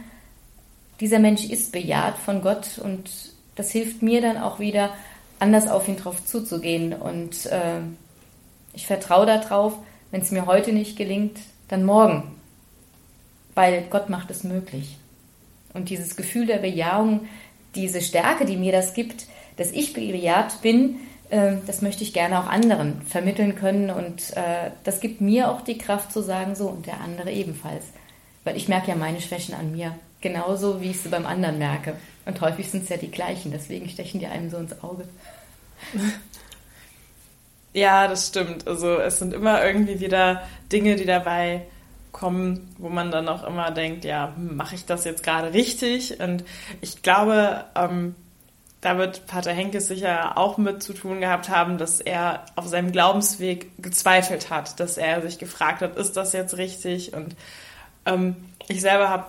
[0.99, 3.09] dieser Mensch ist bejaht von Gott und
[3.55, 4.91] das hilft mir dann auch wieder,
[5.39, 6.93] anders auf ihn drauf zuzugehen.
[6.93, 7.79] Und äh,
[8.73, 9.73] ich vertraue darauf,
[10.11, 11.39] wenn es mir heute nicht gelingt,
[11.69, 12.35] dann morgen.
[13.55, 14.97] Weil Gott macht es möglich.
[15.73, 17.27] Und dieses Gefühl der Bejahung,
[17.75, 20.97] diese Stärke, die mir das gibt, dass ich bejaht bin,
[21.29, 23.89] das möchte ich gerne auch anderen vermitteln können.
[23.89, 27.85] Und äh, das gibt mir auch die Kraft zu sagen, so und der andere ebenfalls.
[28.43, 29.97] Weil ich merke ja meine Schwächen an mir.
[30.21, 31.95] Genauso wie ich sie beim anderen merke.
[32.25, 35.07] Und häufig sind es ja die gleichen, deswegen stechen die einem so ins Auge.
[37.73, 38.67] Ja, das stimmt.
[38.67, 41.61] Also es sind immer irgendwie wieder Dinge, die dabei
[42.11, 46.19] kommen, wo man dann auch immer denkt, ja, hm, mache ich das jetzt gerade richtig?
[46.19, 46.43] Und
[46.81, 48.15] ich glaube, ähm,
[48.88, 52.93] da wird Pater Henkes sicher auch mit zu tun gehabt haben, dass er auf seinem
[52.93, 57.13] Glaubensweg gezweifelt hat, dass er sich gefragt hat, ist das jetzt richtig?
[57.13, 57.36] Und
[58.06, 58.38] ähm,
[58.69, 59.26] ich selber habe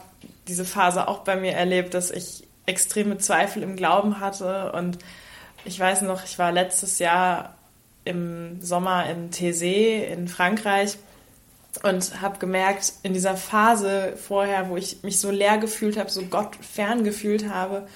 [0.46, 4.70] diese Phase auch bei mir erlebt, dass ich extreme Zweifel im Glauben hatte.
[4.70, 4.98] Und
[5.64, 7.56] ich weiß noch, ich war letztes Jahr
[8.04, 10.98] im Sommer in Thésée in Frankreich
[11.82, 16.22] und habe gemerkt, in dieser Phase vorher, wo ich mich so leer gefühlt habe, so
[16.26, 17.88] Gott fern gefühlt habe,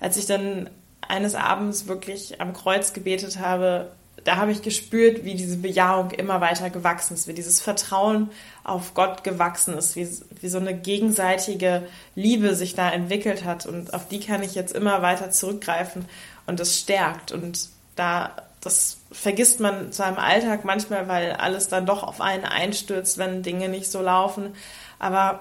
[0.00, 0.68] als ich dann
[1.08, 3.90] eines Abends wirklich am Kreuz gebetet habe,
[4.26, 8.30] da habe ich gespürt, wie diese Bejahung immer weiter gewachsen ist, wie dieses Vertrauen
[8.64, 10.08] auf Gott gewachsen ist, wie,
[10.40, 11.84] wie so eine gegenseitige
[12.16, 13.66] Liebe sich da entwickelt hat.
[13.66, 16.06] Und auf die kann ich jetzt immer weiter zurückgreifen
[16.46, 17.30] und das stärkt.
[17.30, 22.44] Und da, das vergisst man zu einem Alltag manchmal, weil alles dann doch auf einen
[22.44, 24.56] einstürzt, wenn Dinge nicht so laufen.
[24.98, 25.40] Aber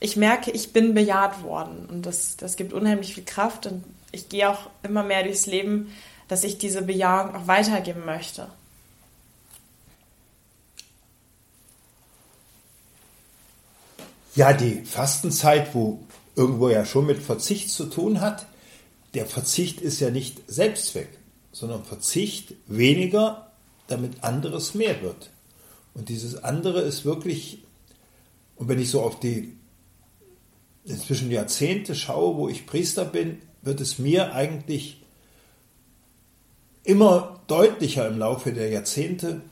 [0.00, 3.84] ich merke, ich bin bejaht worden und das, das gibt unheimlich viel Kraft und
[4.16, 5.92] ich gehe auch immer mehr durchs Leben
[6.28, 8.48] dass ich diese Bejahung auch weitergeben möchte.
[14.34, 16.00] Ja, die Fastenzeit, wo
[16.34, 18.46] irgendwo ja schon mit Verzicht zu tun hat,
[19.14, 21.08] der Verzicht ist ja nicht Selbstzweck,
[21.52, 23.50] sondern Verzicht weniger,
[23.86, 25.30] damit anderes mehr wird.
[25.94, 27.62] Und dieses andere ist wirklich,
[28.56, 29.56] und wenn ich so auf die
[30.84, 35.02] inzwischen Jahrzehnte schaue, wo ich Priester bin, wird es mir eigentlich
[36.84, 39.42] immer deutlicher im Laufe der Jahrzehnte,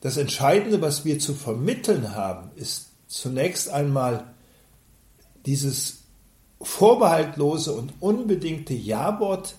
[0.00, 4.24] das Entscheidende, was wir zu vermitteln haben, ist zunächst einmal
[5.44, 6.04] dieses
[6.60, 9.56] vorbehaltlose und unbedingte Ja-Wort,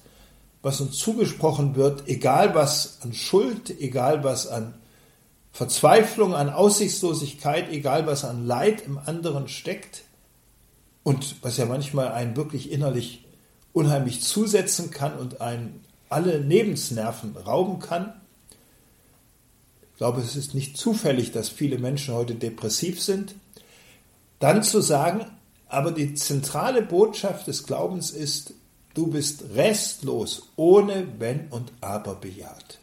[0.62, 4.74] was uns zugesprochen wird, egal was an Schuld, egal was an
[5.52, 10.04] Verzweiflung, an Aussichtslosigkeit, egal was an Leid im anderen steckt
[11.04, 13.27] und was ja manchmal einen wirklich innerlich
[13.74, 18.14] unheimlich zusetzen kann und einen alle Lebensnerven rauben kann.
[19.92, 23.36] Ich glaube, es ist nicht zufällig, dass viele Menschen heute depressiv sind.
[24.40, 25.26] Dann zu sagen,
[25.68, 28.54] aber die zentrale Botschaft des Glaubens ist,
[28.94, 32.80] du bist restlos, ohne Wenn und Aber bejaht.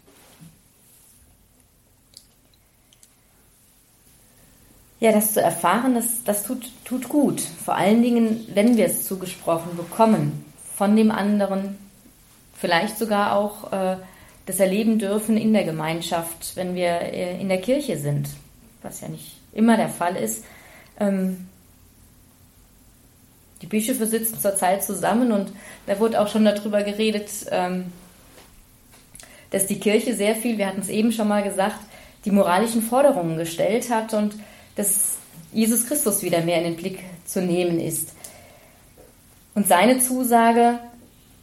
[5.01, 7.41] Ja, das zu erfahren, das, das tut, tut gut.
[7.41, 10.44] Vor allen Dingen, wenn wir es zugesprochen bekommen
[10.75, 11.79] von dem anderen,
[12.55, 13.97] vielleicht sogar auch äh,
[14.47, 18.29] das erleben dürfen in der Gemeinschaft, wenn wir äh, in der Kirche sind,
[18.83, 20.45] was ja nicht immer der Fall ist.
[20.99, 21.49] Ähm,
[23.63, 25.53] die Bischöfe sitzen zurzeit zusammen und
[25.87, 27.87] da wurde auch schon darüber geredet, ähm,
[29.51, 31.79] dass die Kirche sehr viel, wir hatten es eben schon mal gesagt,
[32.25, 34.35] die moralischen Forderungen gestellt hat und
[34.77, 35.17] dass
[35.53, 38.15] Jesus Christus wieder mehr in den Blick zu nehmen ist.
[39.55, 40.81] Und seine Zusage,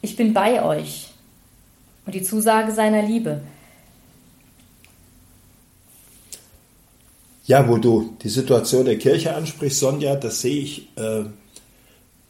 [0.02, 1.10] ich bin bei euch
[2.06, 3.41] und die Zusage seiner Liebe.
[7.45, 11.24] Ja, wo du die Situation der Kirche ansprichst, Sonja, das sehe ich äh,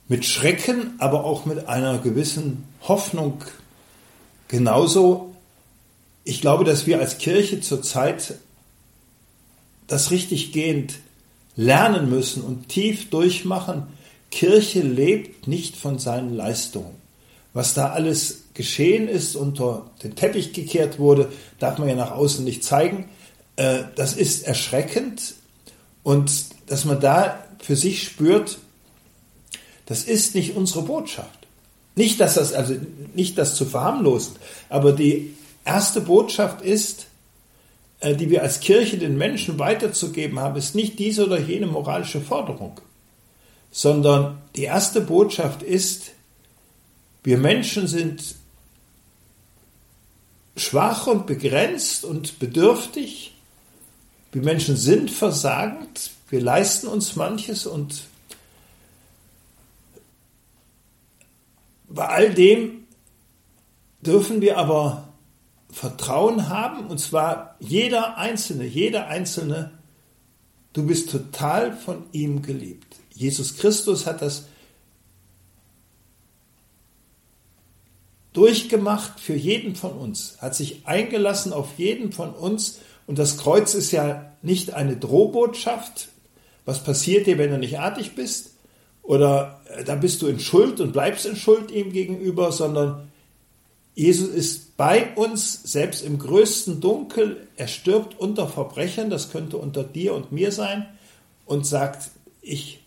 [0.08, 3.44] mit Schrecken, aber auch mit einer gewissen Hoffnung
[4.48, 5.36] genauso.
[6.24, 8.36] Ich glaube, dass wir als Kirche zurzeit
[9.88, 11.00] das richtig gehend
[11.56, 13.84] lernen müssen und tief durchmachen.
[14.32, 16.96] Kirche lebt nicht von seinen Leistungen.
[17.54, 22.44] Was da alles geschehen ist, unter den Teppich gekehrt wurde, darf man ja nach außen
[22.44, 23.10] nicht zeigen.
[23.58, 25.36] Äh, das ist erschreckend
[26.04, 26.32] und
[26.68, 28.58] dass man da für sich spürt,
[29.86, 31.40] das ist nicht unsere Botschaft.
[31.96, 32.76] nicht, dass das, also
[33.14, 34.38] nicht das zu verharmlosen,
[34.70, 37.08] aber die erste Botschaft ist,
[38.00, 42.22] äh, die wir als Kirche den Menschen weiterzugeben haben, ist nicht diese oder jene moralische
[42.22, 42.80] Forderung,
[43.72, 46.12] sondern die erste Botschaft ist,
[47.24, 48.36] wir Menschen sind
[50.58, 53.34] schwach und begrenzt und bedürftig.
[54.32, 56.12] Wir Menschen sind versagend.
[56.30, 58.04] Wir leisten uns manches und
[61.90, 62.86] bei all dem
[64.02, 65.10] dürfen wir aber
[65.72, 69.72] Vertrauen haben, und zwar jeder Einzelne, jeder Einzelne,
[70.74, 73.01] du bist total von ihm geliebt.
[73.22, 74.46] Jesus Christus hat das
[78.34, 82.80] durchgemacht für jeden von uns, hat sich eingelassen auf jeden von uns.
[83.06, 86.10] Und das Kreuz ist ja nicht eine Drohbotschaft.
[86.66, 88.52] Was passiert dir, wenn du nicht artig bist?
[89.04, 93.12] Oder äh, da bist du in Schuld und bleibst in Schuld ihm gegenüber, sondern
[93.94, 97.48] Jesus ist bei uns, selbst im größten Dunkel.
[97.56, 100.88] Er stirbt unter Verbrechern, das könnte unter dir und mir sein,
[101.46, 102.10] und sagt,
[102.42, 102.81] ich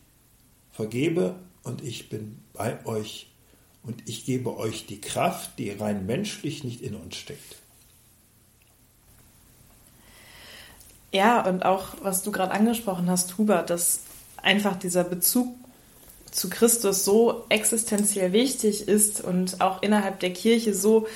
[0.74, 3.30] vergebe und ich bin bei euch
[3.82, 7.56] und ich gebe euch die Kraft, die rein menschlich nicht in uns steckt.
[11.12, 14.00] Ja, und auch was du gerade angesprochen hast, Hubert, dass
[14.36, 15.54] einfach dieser Bezug
[16.30, 21.06] zu Christus so existenziell wichtig ist und auch innerhalb der Kirche so,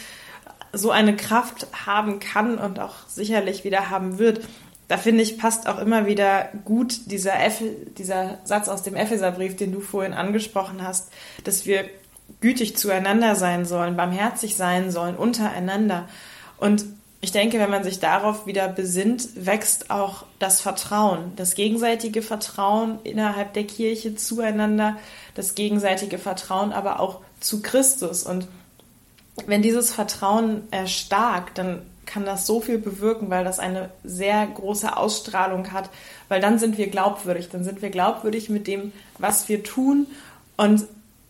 [0.73, 4.47] so eine Kraft haben kann und auch sicherlich wieder haben wird.
[4.89, 7.63] Da finde ich, passt auch immer wieder gut dieser, F,
[7.99, 11.11] dieser Satz aus dem Epheserbrief, den du vorhin angesprochen hast,
[11.45, 11.85] dass wir
[12.41, 16.09] gütig zueinander sein sollen, barmherzig sein sollen, untereinander.
[16.57, 16.85] Und
[17.21, 22.99] ich denke, wenn man sich darauf wieder besinnt, wächst auch das Vertrauen, das gegenseitige Vertrauen
[23.03, 24.97] innerhalb der Kirche zueinander,
[25.35, 28.23] das gegenseitige Vertrauen aber auch zu Christus.
[28.23, 28.47] Und
[29.47, 34.97] wenn dieses Vertrauen erstarkt, dann kann das so viel bewirken, weil das eine sehr große
[34.97, 35.91] Ausstrahlung hat,
[36.29, 40.07] weil dann sind wir glaubwürdig, dann sind wir glaubwürdig mit dem, was wir tun
[40.57, 40.85] und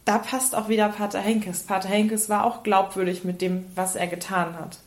[0.04, 1.64] da passt auch wieder Pater Henkes.
[1.64, 4.78] Pater Henkes war auch glaubwürdig mit dem, was er getan hat.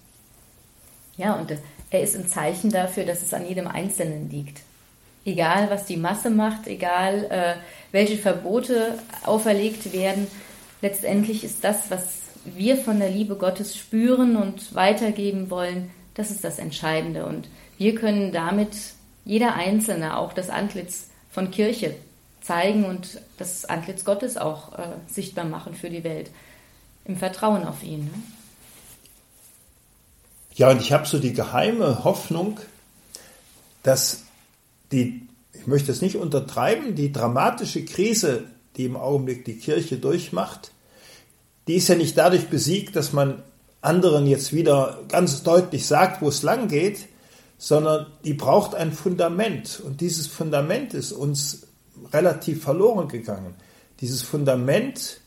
[1.15, 1.55] Ja, und
[1.91, 4.61] er ist ein Zeichen dafür, dass es an jedem Einzelnen liegt.
[5.23, 7.53] Egal, was die Masse macht, egal, äh,
[7.91, 10.25] welche Verbote auferlegt werden,
[10.81, 16.43] letztendlich ist das, was wir von der Liebe Gottes spüren und weitergeben wollen, das ist
[16.43, 17.25] das Entscheidende.
[17.25, 18.75] Und wir können damit
[19.25, 21.95] jeder Einzelne auch das Antlitz von Kirche
[22.41, 26.31] zeigen und das Antlitz Gottes auch äh, sichtbar machen für die Welt.
[27.05, 28.05] Im Vertrauen auf ihn.
[28.05, 28.11] Ne?
[30.53, 32.59] Ja, und ich habe so die geheime Hoffnung,
[33.83, 34.23] dass
[34.91, 40.71] die, ich möchte es nicht untertreiben, die dramatische Krise, die im Augenblick die Kirche durchmacht,
[41.67, 43.43] die ist ja nicht dadurch besiegt, dass man
[43.81, 47.07] anderen jetzt wieder ganz deutlich sagt, wo es lang geht,
[47.57, 49.81] sondern die braucht ein Fundament.
[49.85, 51.67] Und dieses Fundament ist uns
[52.11, 53.55] relativ verloren gegangen.
[53.99, 55.21] Dieses Fundament,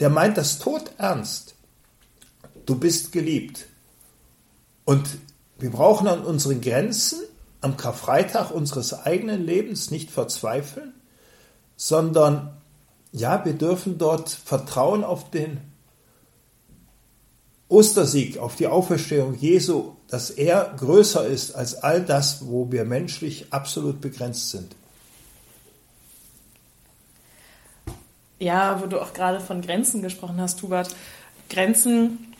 [0.00, 1.54] der meint das Tod ernst.
[2.64, 3.66] Du bist geliebt.
[4.84, 5.06] Und
[5.58, 7.20] wir brauchen an unseren Grenzen
[7.60, 10.94] am Karfreitag unseres eigenen Lebens nicht verzweifeln,
[11.76, 12.56] sondern
[13.12, 15.60] ja, wir dürfen dort vertrauen auf den
[17.68, 23.46] Ostersieg, auf die Auferstehung Jesu, dass er größer ist als all das, wo wir menschlich
[23.50, 24.76] absolut begrenzt sind.
[28.38, 30.94] Ja, wo du auch gerade von Grenzen gesprochen hast, Hubert.
[31.48, 32.34] Grenzen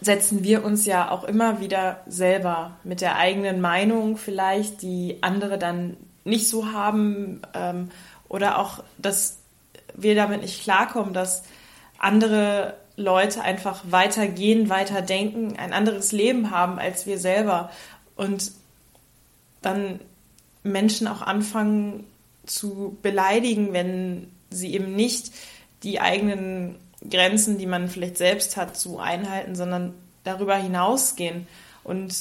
[0.00, 5.58] setzen wir uns ja auch immer wieder selber mit der eigenen Meinung vielleicht, die andere
[5.58, 7.90] dann nicht so haben ähm,
[8.28, 9.39] oder auch, dass
[10.02, 11.42] wir damit nicht klarkommen, dass
[11.98, 17.70] andere Leute einfach weitergehen, weiterdenken, ein anderes Leben haben als wir selber
[18.16, 18.52] und
[19.62, 20.00] dann
[20.62, 22.06] Menschen auch anfangen
[22.46, 25.32] zu beleidigen, wenn sie eben nicht
[25.82, 26.76] die eigenen
[27.08, 29.94] Grenzen, die man vielleicht selbst hat, so einhalten, sondern
[30.24, 31.46] darüber hinausgehen
[31.84, 32.14] und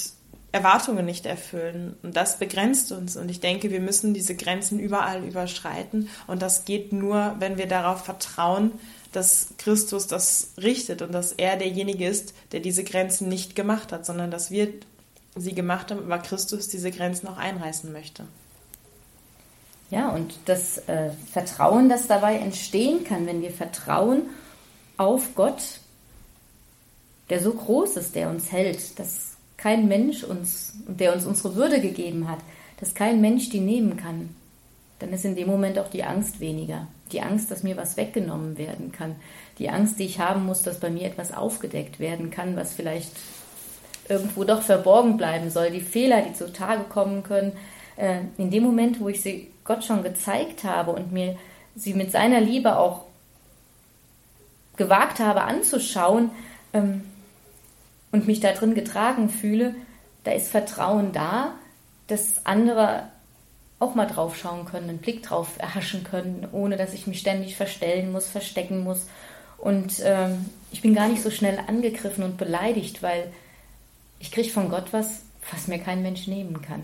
[0.52, 1.96] Erwartungen nicht erfüllen.
[2.02, 3.18] Und das begrenzt uns.
[3.18, 6.10] Und ich denke, wir müssen diese Grenzen überall überschreiten.
[6.28, 8.72] Und das geht nur, wenn wir darauf vertrauen,
[9.12, 14.06] dass Christus das richtet und dass er derjenige ist, der diese Grenzen nicht gemacht hat,
[14.06, 14.74] sondern dass wir
[15.36, 18.26] sie gemacht haben, aber Christus diese Grenzen auch einreißen möchte.
[19.90, 24.24] Ja, und das äh, Vertrauen, das dabei entstehen kann, wenn wir vertrauen
[24.98, 25.80] auf Gott,
[27.30, 29.29] der so groß ist, der uns hält, dass
[29.60, 32.40] kein Mensch uns, der uns unsere Würde gegeben hat,
[32.80, 34.36] dass kein Mensch die nehmen kann.
[35.00, 36.88] dann ist in dem Moment auch die Angst weniger.
[37.12, 39.16] Die Angst, dass mir was weggenommen werden kann.
[39.58, 43.12] Die Angst, die ich haben muss, dass bei mir etwas aufgedeckt werden kann, was vielleicht
[44.08, 45.72] irgendwo doch verborgen bleiben soll.
[45.72, 47.54] Die Fehler, die zutage kommen können.
[47.96, 51.38] Äh, in dem Moment, wo ich sie Gott schon gezeigt habe und mir
[51.76, 53.06] sie mit seiner Liebe auch
[54.78, 56.32] gewagt habe anzuschauen
[56.74, 57.04] ähm,
[58.12, 59.76] und mich da drin getragen fühle,
[60.24, 61.54] da ist Vertrauen da,
[62.08, 63.10] dass andere
[63.80, 67.56] auch mal drauf schauen können, einen Blick drauf erhaschen können, ohne dass ich mich ständig
[67.56, 69.08] verstellen muss, verstecken muss.
[69.58, 73.32] Und ähm, ich bin gar nicht so schnell angegriffen und beleidigt, weil
[74.20, 76.82] ich kriege von Gott was, was mir kein Mensch nehmen kann.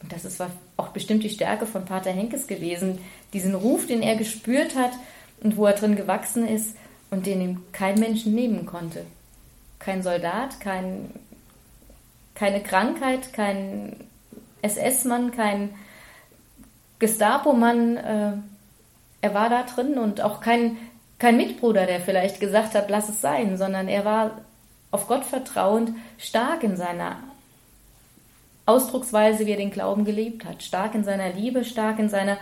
[0.00, 0.40] Und das ist
[0.76, 3.00] auch bestimmt die Stärke von Pater Henkes gewesen,
[3.32, 4.92] diesen Ruf, den er gespürt hat
[5.42, 6.76] und wo er drin gewachsen ist
[7.10, 9.04] und den ihm kein Mensch nehmen konnte.
[9.78, 11.10] Kein Soldat, kein,
[12.34, 13.96] keine Krankheit, kein
[14.62, 15.74] SS-Mann, kein
[16.98, 17.96] Gestapo-Mann.
[17.96, 18.32] Äh,
[19.20, 20.76] er war da drin und auch kein,
[21.18, 24.42] kein Mitbruder, der vielleicht gesagt hat, lass es sein, sondern er war
[24.90, 27.16] auf Gott vertrauend stark in seiner
[28.66, 32.38] Ausdrucksweise, wie er den Glauben gelebt hat, stark in seiner Liebe, stark in seiner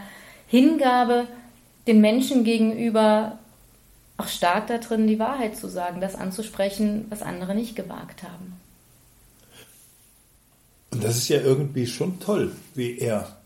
[0.49, 1.27] Hingabe
[1.87, 3.39] den Menschen gegenüber,
[4.17, 8.59] auch stark darin, die Wahrheit zu sagen, das anzusprechen, was andere nicht gewagt haben.
[10.91, 13.37] Und das ist ja irgendwie schon toll, wie er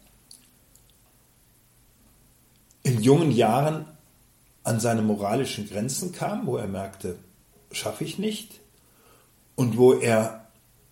[2.82, 3.86] in jungen Jahren
[4.62, 7.16] an seine moralischen Grenzen kam, wo er merkte,
[7.72, 8.60] schaffe ich nicht.
[9.56, 10.46] Und wo er,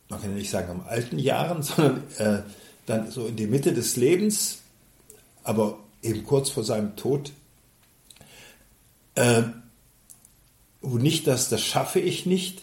[0.08, 2.42] man kann ja nicht sagen im alten Jahren, sondern äh,
[2.86, 4.58] dann so in die Mitte des Lebens,
[5.44, 7.32] aber eben kurz vor seinem Tod,
[9.14, 9.42] äh,
[10.80, 12.62] wo nicht das, das schaffe ich nicht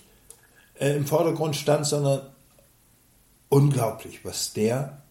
[0.79, 2.21] äh, im Vordergrund stand, sondern
[3.49, 5.01] unglaublich, was der,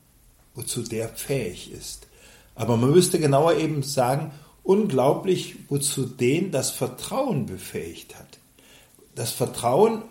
[0.54, 2.06] wozu der fähig ist.
[2.54, 4.32] Aber man müsste genauer eben sagen,
[4.62, 8.38] unglaublich, wozu den das Vertrauen befähigt hat.
[9.14, 10.02] Das Vertrauen,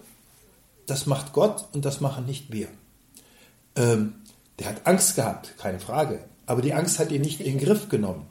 [0.85, 2.67] das macht Gott und das machen nicht wir.
[3.75, 4.15] Ähm,
[4.59, 6.23] der hat Angst gehabt, keine Frage.
[6.45, 8.27] Aber die Angst hat ihn nicht in den Griff genommen.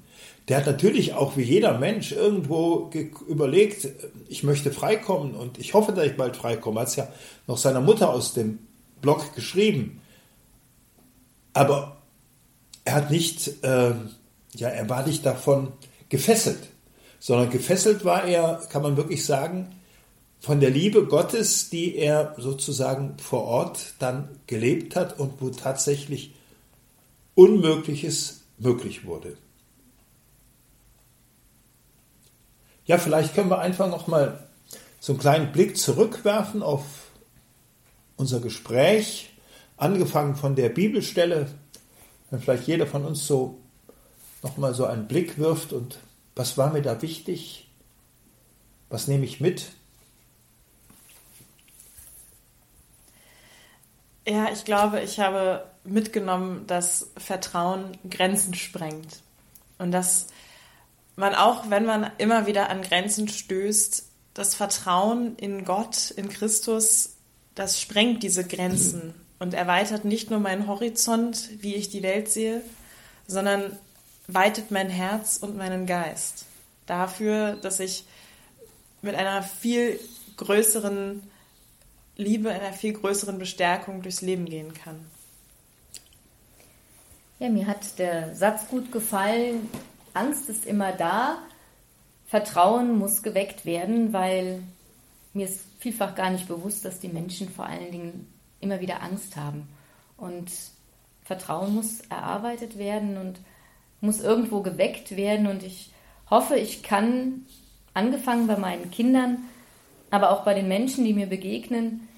[0.48, 2.90] Der hat natürlich auch wie jeder Mensch irgendwo
[3.28, 3.88] überlegt,
[4.28, 6.80] ich möchte freikommen und ich hoffe, dass ich bald freikomme.
[6.80, 7.08] Er hat es ja
[7.46, 8.58] noch seiner Mutter aus dem
[9.00, 10.00] Blog geschrieben.
[11.52, 12.02] Aber
[12.84, 13.94] er hat nicht, äh,
[14.54, 15.72] ja, er war nicht davon
[16.08, 16.68] gefesselt,
[17.20, 19.76] sondern gefesselt war er, kann man wirklich sagen,
[20.40, 26.34] von der Liebe Gottes, die er sozusagen vor Ort dann gelebt hat und wo tatsächlich
[27.34, 29.36] Unmögliches möglich wurde.
[32.86, 34.46] Ja, vielleicht können wir einfach noch mal
[35.00, 36.82] so einen kleinen Blick zurückwerfen auf
[38.16, 39.30] unser Gespräch,
[39.76, 41.48] angefangen von der Bibelstelle,
[42.30, 43.58] wenn vielleicht jeder von uns so
[44.42, 45.98] noch mal so einen Blick wirft und
[46.34, 47.68] was war mir da wichtig?
[48.88, 49.72] Was nehme ich mit?
[54.26, 59.20] Ja, ich glaube, ich habe mitgenommen, dass Vertrauen Grenzen sprengt.
[59.78, 60.28] Und dass
[61.22, 67.14] man auch, wenn man immer wieder an Grenzen stößt, das Vertrauen in Gott, in Christus,
[67.54, 72.60] das sprengt diese Grenzen und erweitert nicht nur meinen Horizont, wie ich die Welt sehe,
[73.28, 73.78] sondern
[74.26, 76.46] weitet mein Herz und meinen Geist
[76.86, 78.04] dafür, dass ich
[79.00, 80.00] mit einer viel
[80.38, 81.22] größeren
[82.16, 84.98] Liebe, einer viel größeren Bestärkung durchs Leben gehen kann.
[87.38, 89.68] Ja, mir hat der Satz gut gefallen,
[90.14, 91.38] Angst ist immer da,
[92.26, 94.62] Vertrauen muss geweckt werden, weil
[95.34, 99.36] mir ist vielfach gar nicht bewusst, dass die Menschen vor allen Dingen immer wieder Angst
[99.36, 99.68] haben.
[100.16, 100.50] Und
[101.24, 103.40] Vertrauen muss erarbeitet werden und
[104.00, 105.46] muss irgendwo geweckt werden.
[105.46, 105.90] Und ich
[106.30, 107.46] hoffe, ich kann,
[107.94, 109.44] angefangen bei meinen Kindern,
[110.10, 112.08] aber auch bei den Menschen, die mir begegnen,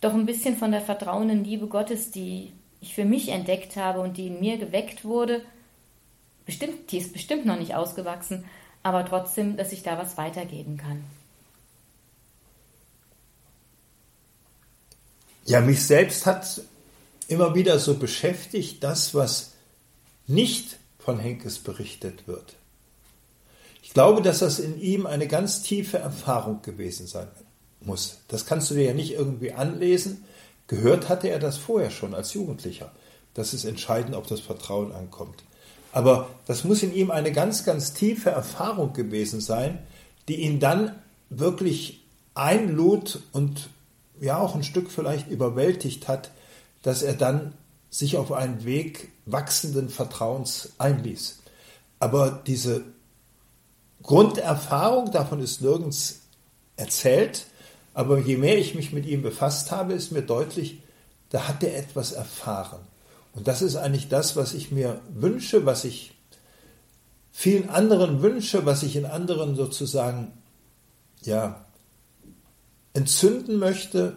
[0.00, 4.16] doch ein bisschen von der vertrauenden Liebe Gottes, die ich für mich entdeckt habe und
[4.16, 5.42] die in mir geweckt wurde,
[6.50, 8.44] bestimmt, die ist bestimmt noch nicht ausgewachsen,
[8.82, 11.04] aber trotzdem, dass ich da was weitergeben kann.
[15.44, 16.60] Ja, mich selbst hat
[17.28, 19.52] immer wieder so beschäftigt, das, was
[20.26, 22.56] nicht von Henkes berichtet wird.
[23.84, 27.28] Ich glaube, dass das in ihm eine ganz tiefe Erfahrung gewesen sein
[27.80, 28.18] muss.
[28.26, 30.24] Das kannst du dir ja nicht irgendwie anlesen.
[30.66, 32.90] Gehört hatte er das vorher schon als Jugendlicher.
[33.34, 35.44] Das ist entscheidend, ob das Vertrauen ankommt.
[35.92, 39.78] Aber das muss in ihm eine ganz, ganz tiefe Erfahrung gewesen sein,
[40.28, 40.94] die ihn dann
[41.30, 43.70] wirklich einlud und
[44.20, 46.30] ja auch ein Stück vielleicht überwältigt hat,
[46.82, 47.54] dass er dann
[47.90, 51.40] sich auf einen Weg wachsenden Vertrauens einließ.
[51.98, 52.84] Aber diese
[54.02, 56.20] Grunderfahrung davon ist nirgends
[56.76, 57.46] erzählt.
[57.92, 60.82] Aber je mehr ich mich mit ihm befasst habe, ist mir deutlich,
[61.30, 62.80] da hat er etwas erfahren.
[63.32, 66.12] Und das ist eigentlich das, was ich mir wünsche, was ich
[67.32, 70.32] vielen anderen wünsche, was ich in anderen sozusagen
[71.22, 71.64] ja
[72.92, 74.16] entzünden möchte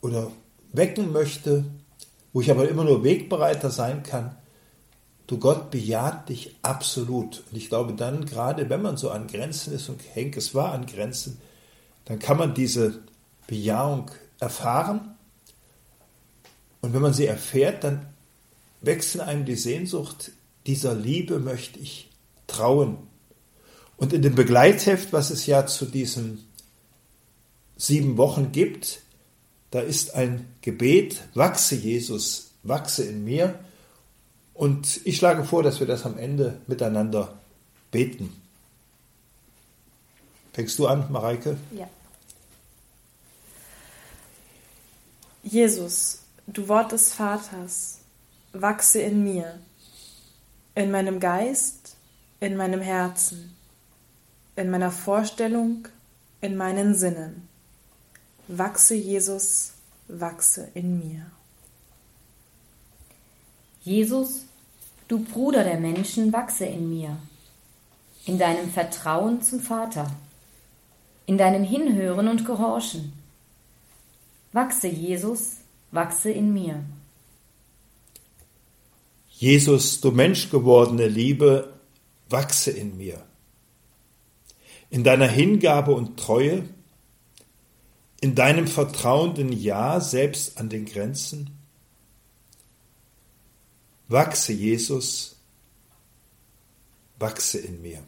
[0.00, 0.30] oder
[0.72, 1.64] wecken möchte,
[2.32, 4.36] wo ich aber immer nur Wegbereiter sein kann.
[5.26, 7.42] Du Gott bejaht dich absolut.
[7.50, 10.72] Und ich glaube dann, gerade wenn man so an Grenzen ist, und Henk, es war
[10.72, 11.40] an Grenzen,
[12.04, 13.02] dann kann man diese
[13.48, 15.15] Bejahung erfahren.
[16.80, 18.06] Und wenn man sie erfährt, dann
[18.80, 20.32] wächst in einem die Sehnsucht,
[20.66, 22.10] dieser Liebe möchte ich
[22.46, 22.98] trauen.
[23.96, 26.44] Und in dem Begleitheft, was es ja zu diesen
[27.76, 29.00] sieben Wochen gibt,
[29.70, 33.58] da ist ein Gebet, wachse Jesus, wachse in mir.
[34.54, 37.38] Und ich schlage vor, dass wir das am Ende miteinander
[37.90, 38.40] beten.
[40.52, 41.58] Fängst du an, Mareike?
[41.72, 41.88] Ja.
[45.42, 47.98] Jesus, du Wort des Vaters,
[48.52, 49.58] wachse in mir,
[50.74, 51.96] in meinem Geist,
[52.40, 53.56] in meinem Herzen,
[54.54, 55.88] in meiner Vorstellung,
[56.40, 57.48] in meinen Sinnen.
[58.48, 59.72] Wachse Jesus,
[60.08, 61.26] wachse in mir.
[63.82, 64.44] Jesus,
[65.08, 67.16] du Bruder der Menschen, wachse in mir,
[68.24, 70.10] in deinem Vertrauen zum Vater,
[71.26, 73.12] in deinem Hinhören und Gehorchen.
[74.52, 75.58] Wachse, Jesus,
[75.96, 76.84] wachse in mir.
[79.30, 81.74] Jesus, du menschgewordene Liebe,
[82.28, 83.24] wachse in mir.
[84.88, 86.68] In deiner Hingabe und Treue,
[88.20, 91.50] in deinem vertrauenden Ja selbst an den Grenzen?
[94.08, 95.36] Wachse, Jesus,
[97.18, 98.02] wachse in mir.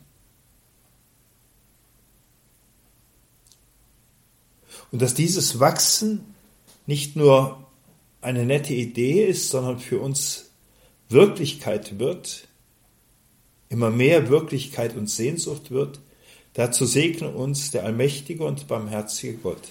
[4.90, 6.34] Und dass dieses Wachsen
[6.86, 7.67] nicht nur
[8.28, 10.50] eine nette Idee ist, sondern für uns
[11.08, 12.46] Wirklichkeit wird,
[13.70, 16.00] immer mehr Wirklichkeit und Sehnsucht wird,
[16.52, 19.62] dazu segne uns der allmächtige und barmherzige Gott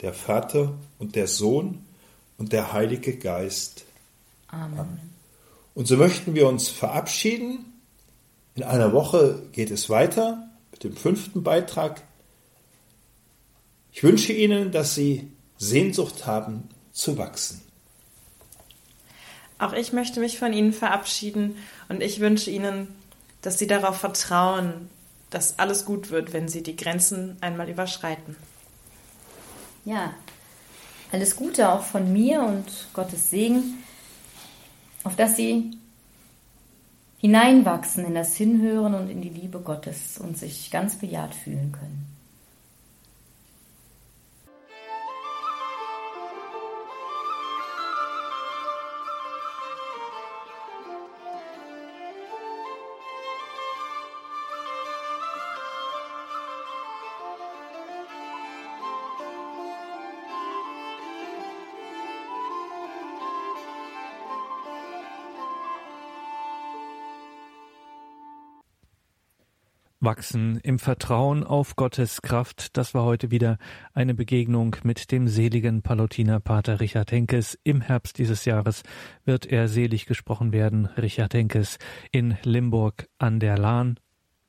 [0.00, 1.84] der Vater und der Sohn
[2.38, 3.84] und der Heilige Geist.
[4.48, 4.98] Amen.
[5.74, 7.66] Und so möchten wir uns verabschieden.
[8.54, 12.02] In einer Woche geht es weiter mit dem fünften Beitrag.
[13.92, 15.28] Ich wünsche Ihnen, dass Sie
[15.58, 17.60] Sehnsucht haben zu wachsen.
[19.60, 21.56] Auch ich möchte mich von Ihnen verabschieden
[21.90, 22.88] und ich wünsche Ihnen,
[23.42, 24.88] dass Sie darauf vertrauen,
[25.28, 28.36] dass alles gut wird, wenn Sie die Grenzen einmal überschreiten.
[29.84, 30.14] Ja,
[31.12, 33.84] alles Gute auch von mir und Gottes Segen,
[35.04, 35.72] auf dass Sie
[37.18, 42.19] hineinwachsen in das Hinhören und in die Liebe Gottes und sich ganz bejaht fühlen können.
[70.10, 72.76] Wachsen im Vertrauen auf Gottes Kraft.
[72.76, 73.58] Das war heute wieder
[73.94, 77.56] eine Begegnung mit dem seligen Palutiner Pater Richard Henkes.
[77.62, 78.82] Im Herbst dieses Jahres
[79.24, 80.86] wird er selig gesprochen werden.
[80.86, 81.78] Richard Henkes
[82.10, 84.00] in Limburg an der Lahn.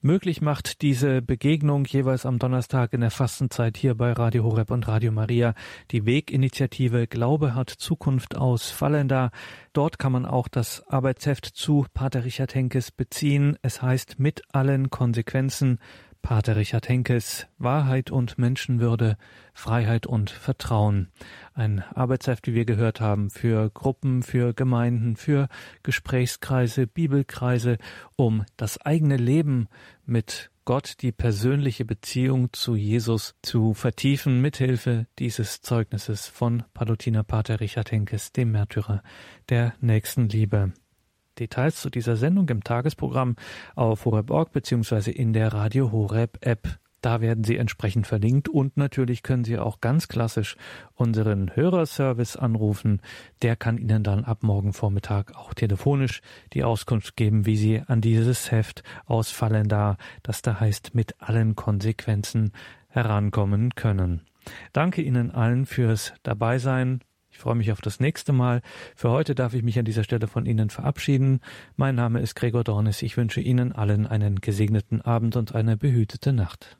[0.03, 4.87] Möglich macht diese Begegnung jeweils am Donnerstag in der Fastenzeit hier bei Radio Horeb und
[4.87, 5.53] Radio Maria
[5.91, 9.29] die Weginitiative Glaube hat Zukunft aus Fallenda.
[9.73, 13.59] Dort kann man auch das Arbeitsheft zu Pater Richard Henkes beziehen.
[13.61, 15.77] Es heißt mit allen Konsequenzen
[16.21, 19.17] Pater Richard Henkes Wahrheit und Menschenwürde,
[19.53, 21.09] Freiheit und Vertrauen.
[21.53, 25.47] Ein Arbeitsheft, wie wir gehört haben, für Gruppen, für Gemeinden, für
[25.83, 27.77] Gesprächskreise, Bibelkreise,
[28.15, 29.67] um das eigene Leben
[30.05, 37.59] mit Gott, die persönliche Beziehung zu Jesus zu vertiefen, mithilfe dieses Zeugnisses von Palutiner Pater
[37.59, 39.01] Richard Henkes, dem Märtyrer
[39.49, 40.71] der nächsten Liebe.
[41.39, 43.35] Details zu dieser Sendung im Tagesprogramm
[43.75, 45.11] auf horeb.org bzw.
[45.11, 46.79] in der Radio Horeb App.
[47.01, 50.55] Da werden Sie entsprechend verlinkt und natürlich können Sie auch ganz klassisch
[50.93, 53.01] unseren Hörerservice anrufen.
[53.41, 56.21] Der kann Ihnen dann ab morgen Vormittag auch telefonisch
[56.53, 61.55] die Auskunft geben, wie Sie an dieses Heft ausfallen da, das da heißt mit allen
[61.55, 62.51] Konsequenzen
[62.87, 64.21] herankommen können.
[64.73, 67.01] Danke Ihnen allen fürs Dabeisein
[67.41, 68.61] freue mich auf das nächste Mal.
[68.95, 71.41] Für heute darf ich mich an dieser Stelle von Ihnen verabschieden.
[71.75, 73.01] Mein Name ist Gregor Dornis.
[73.01, 76.77] Ich wünsche Ihnen allen einen gesegneten Abend und eine behütete Nacht.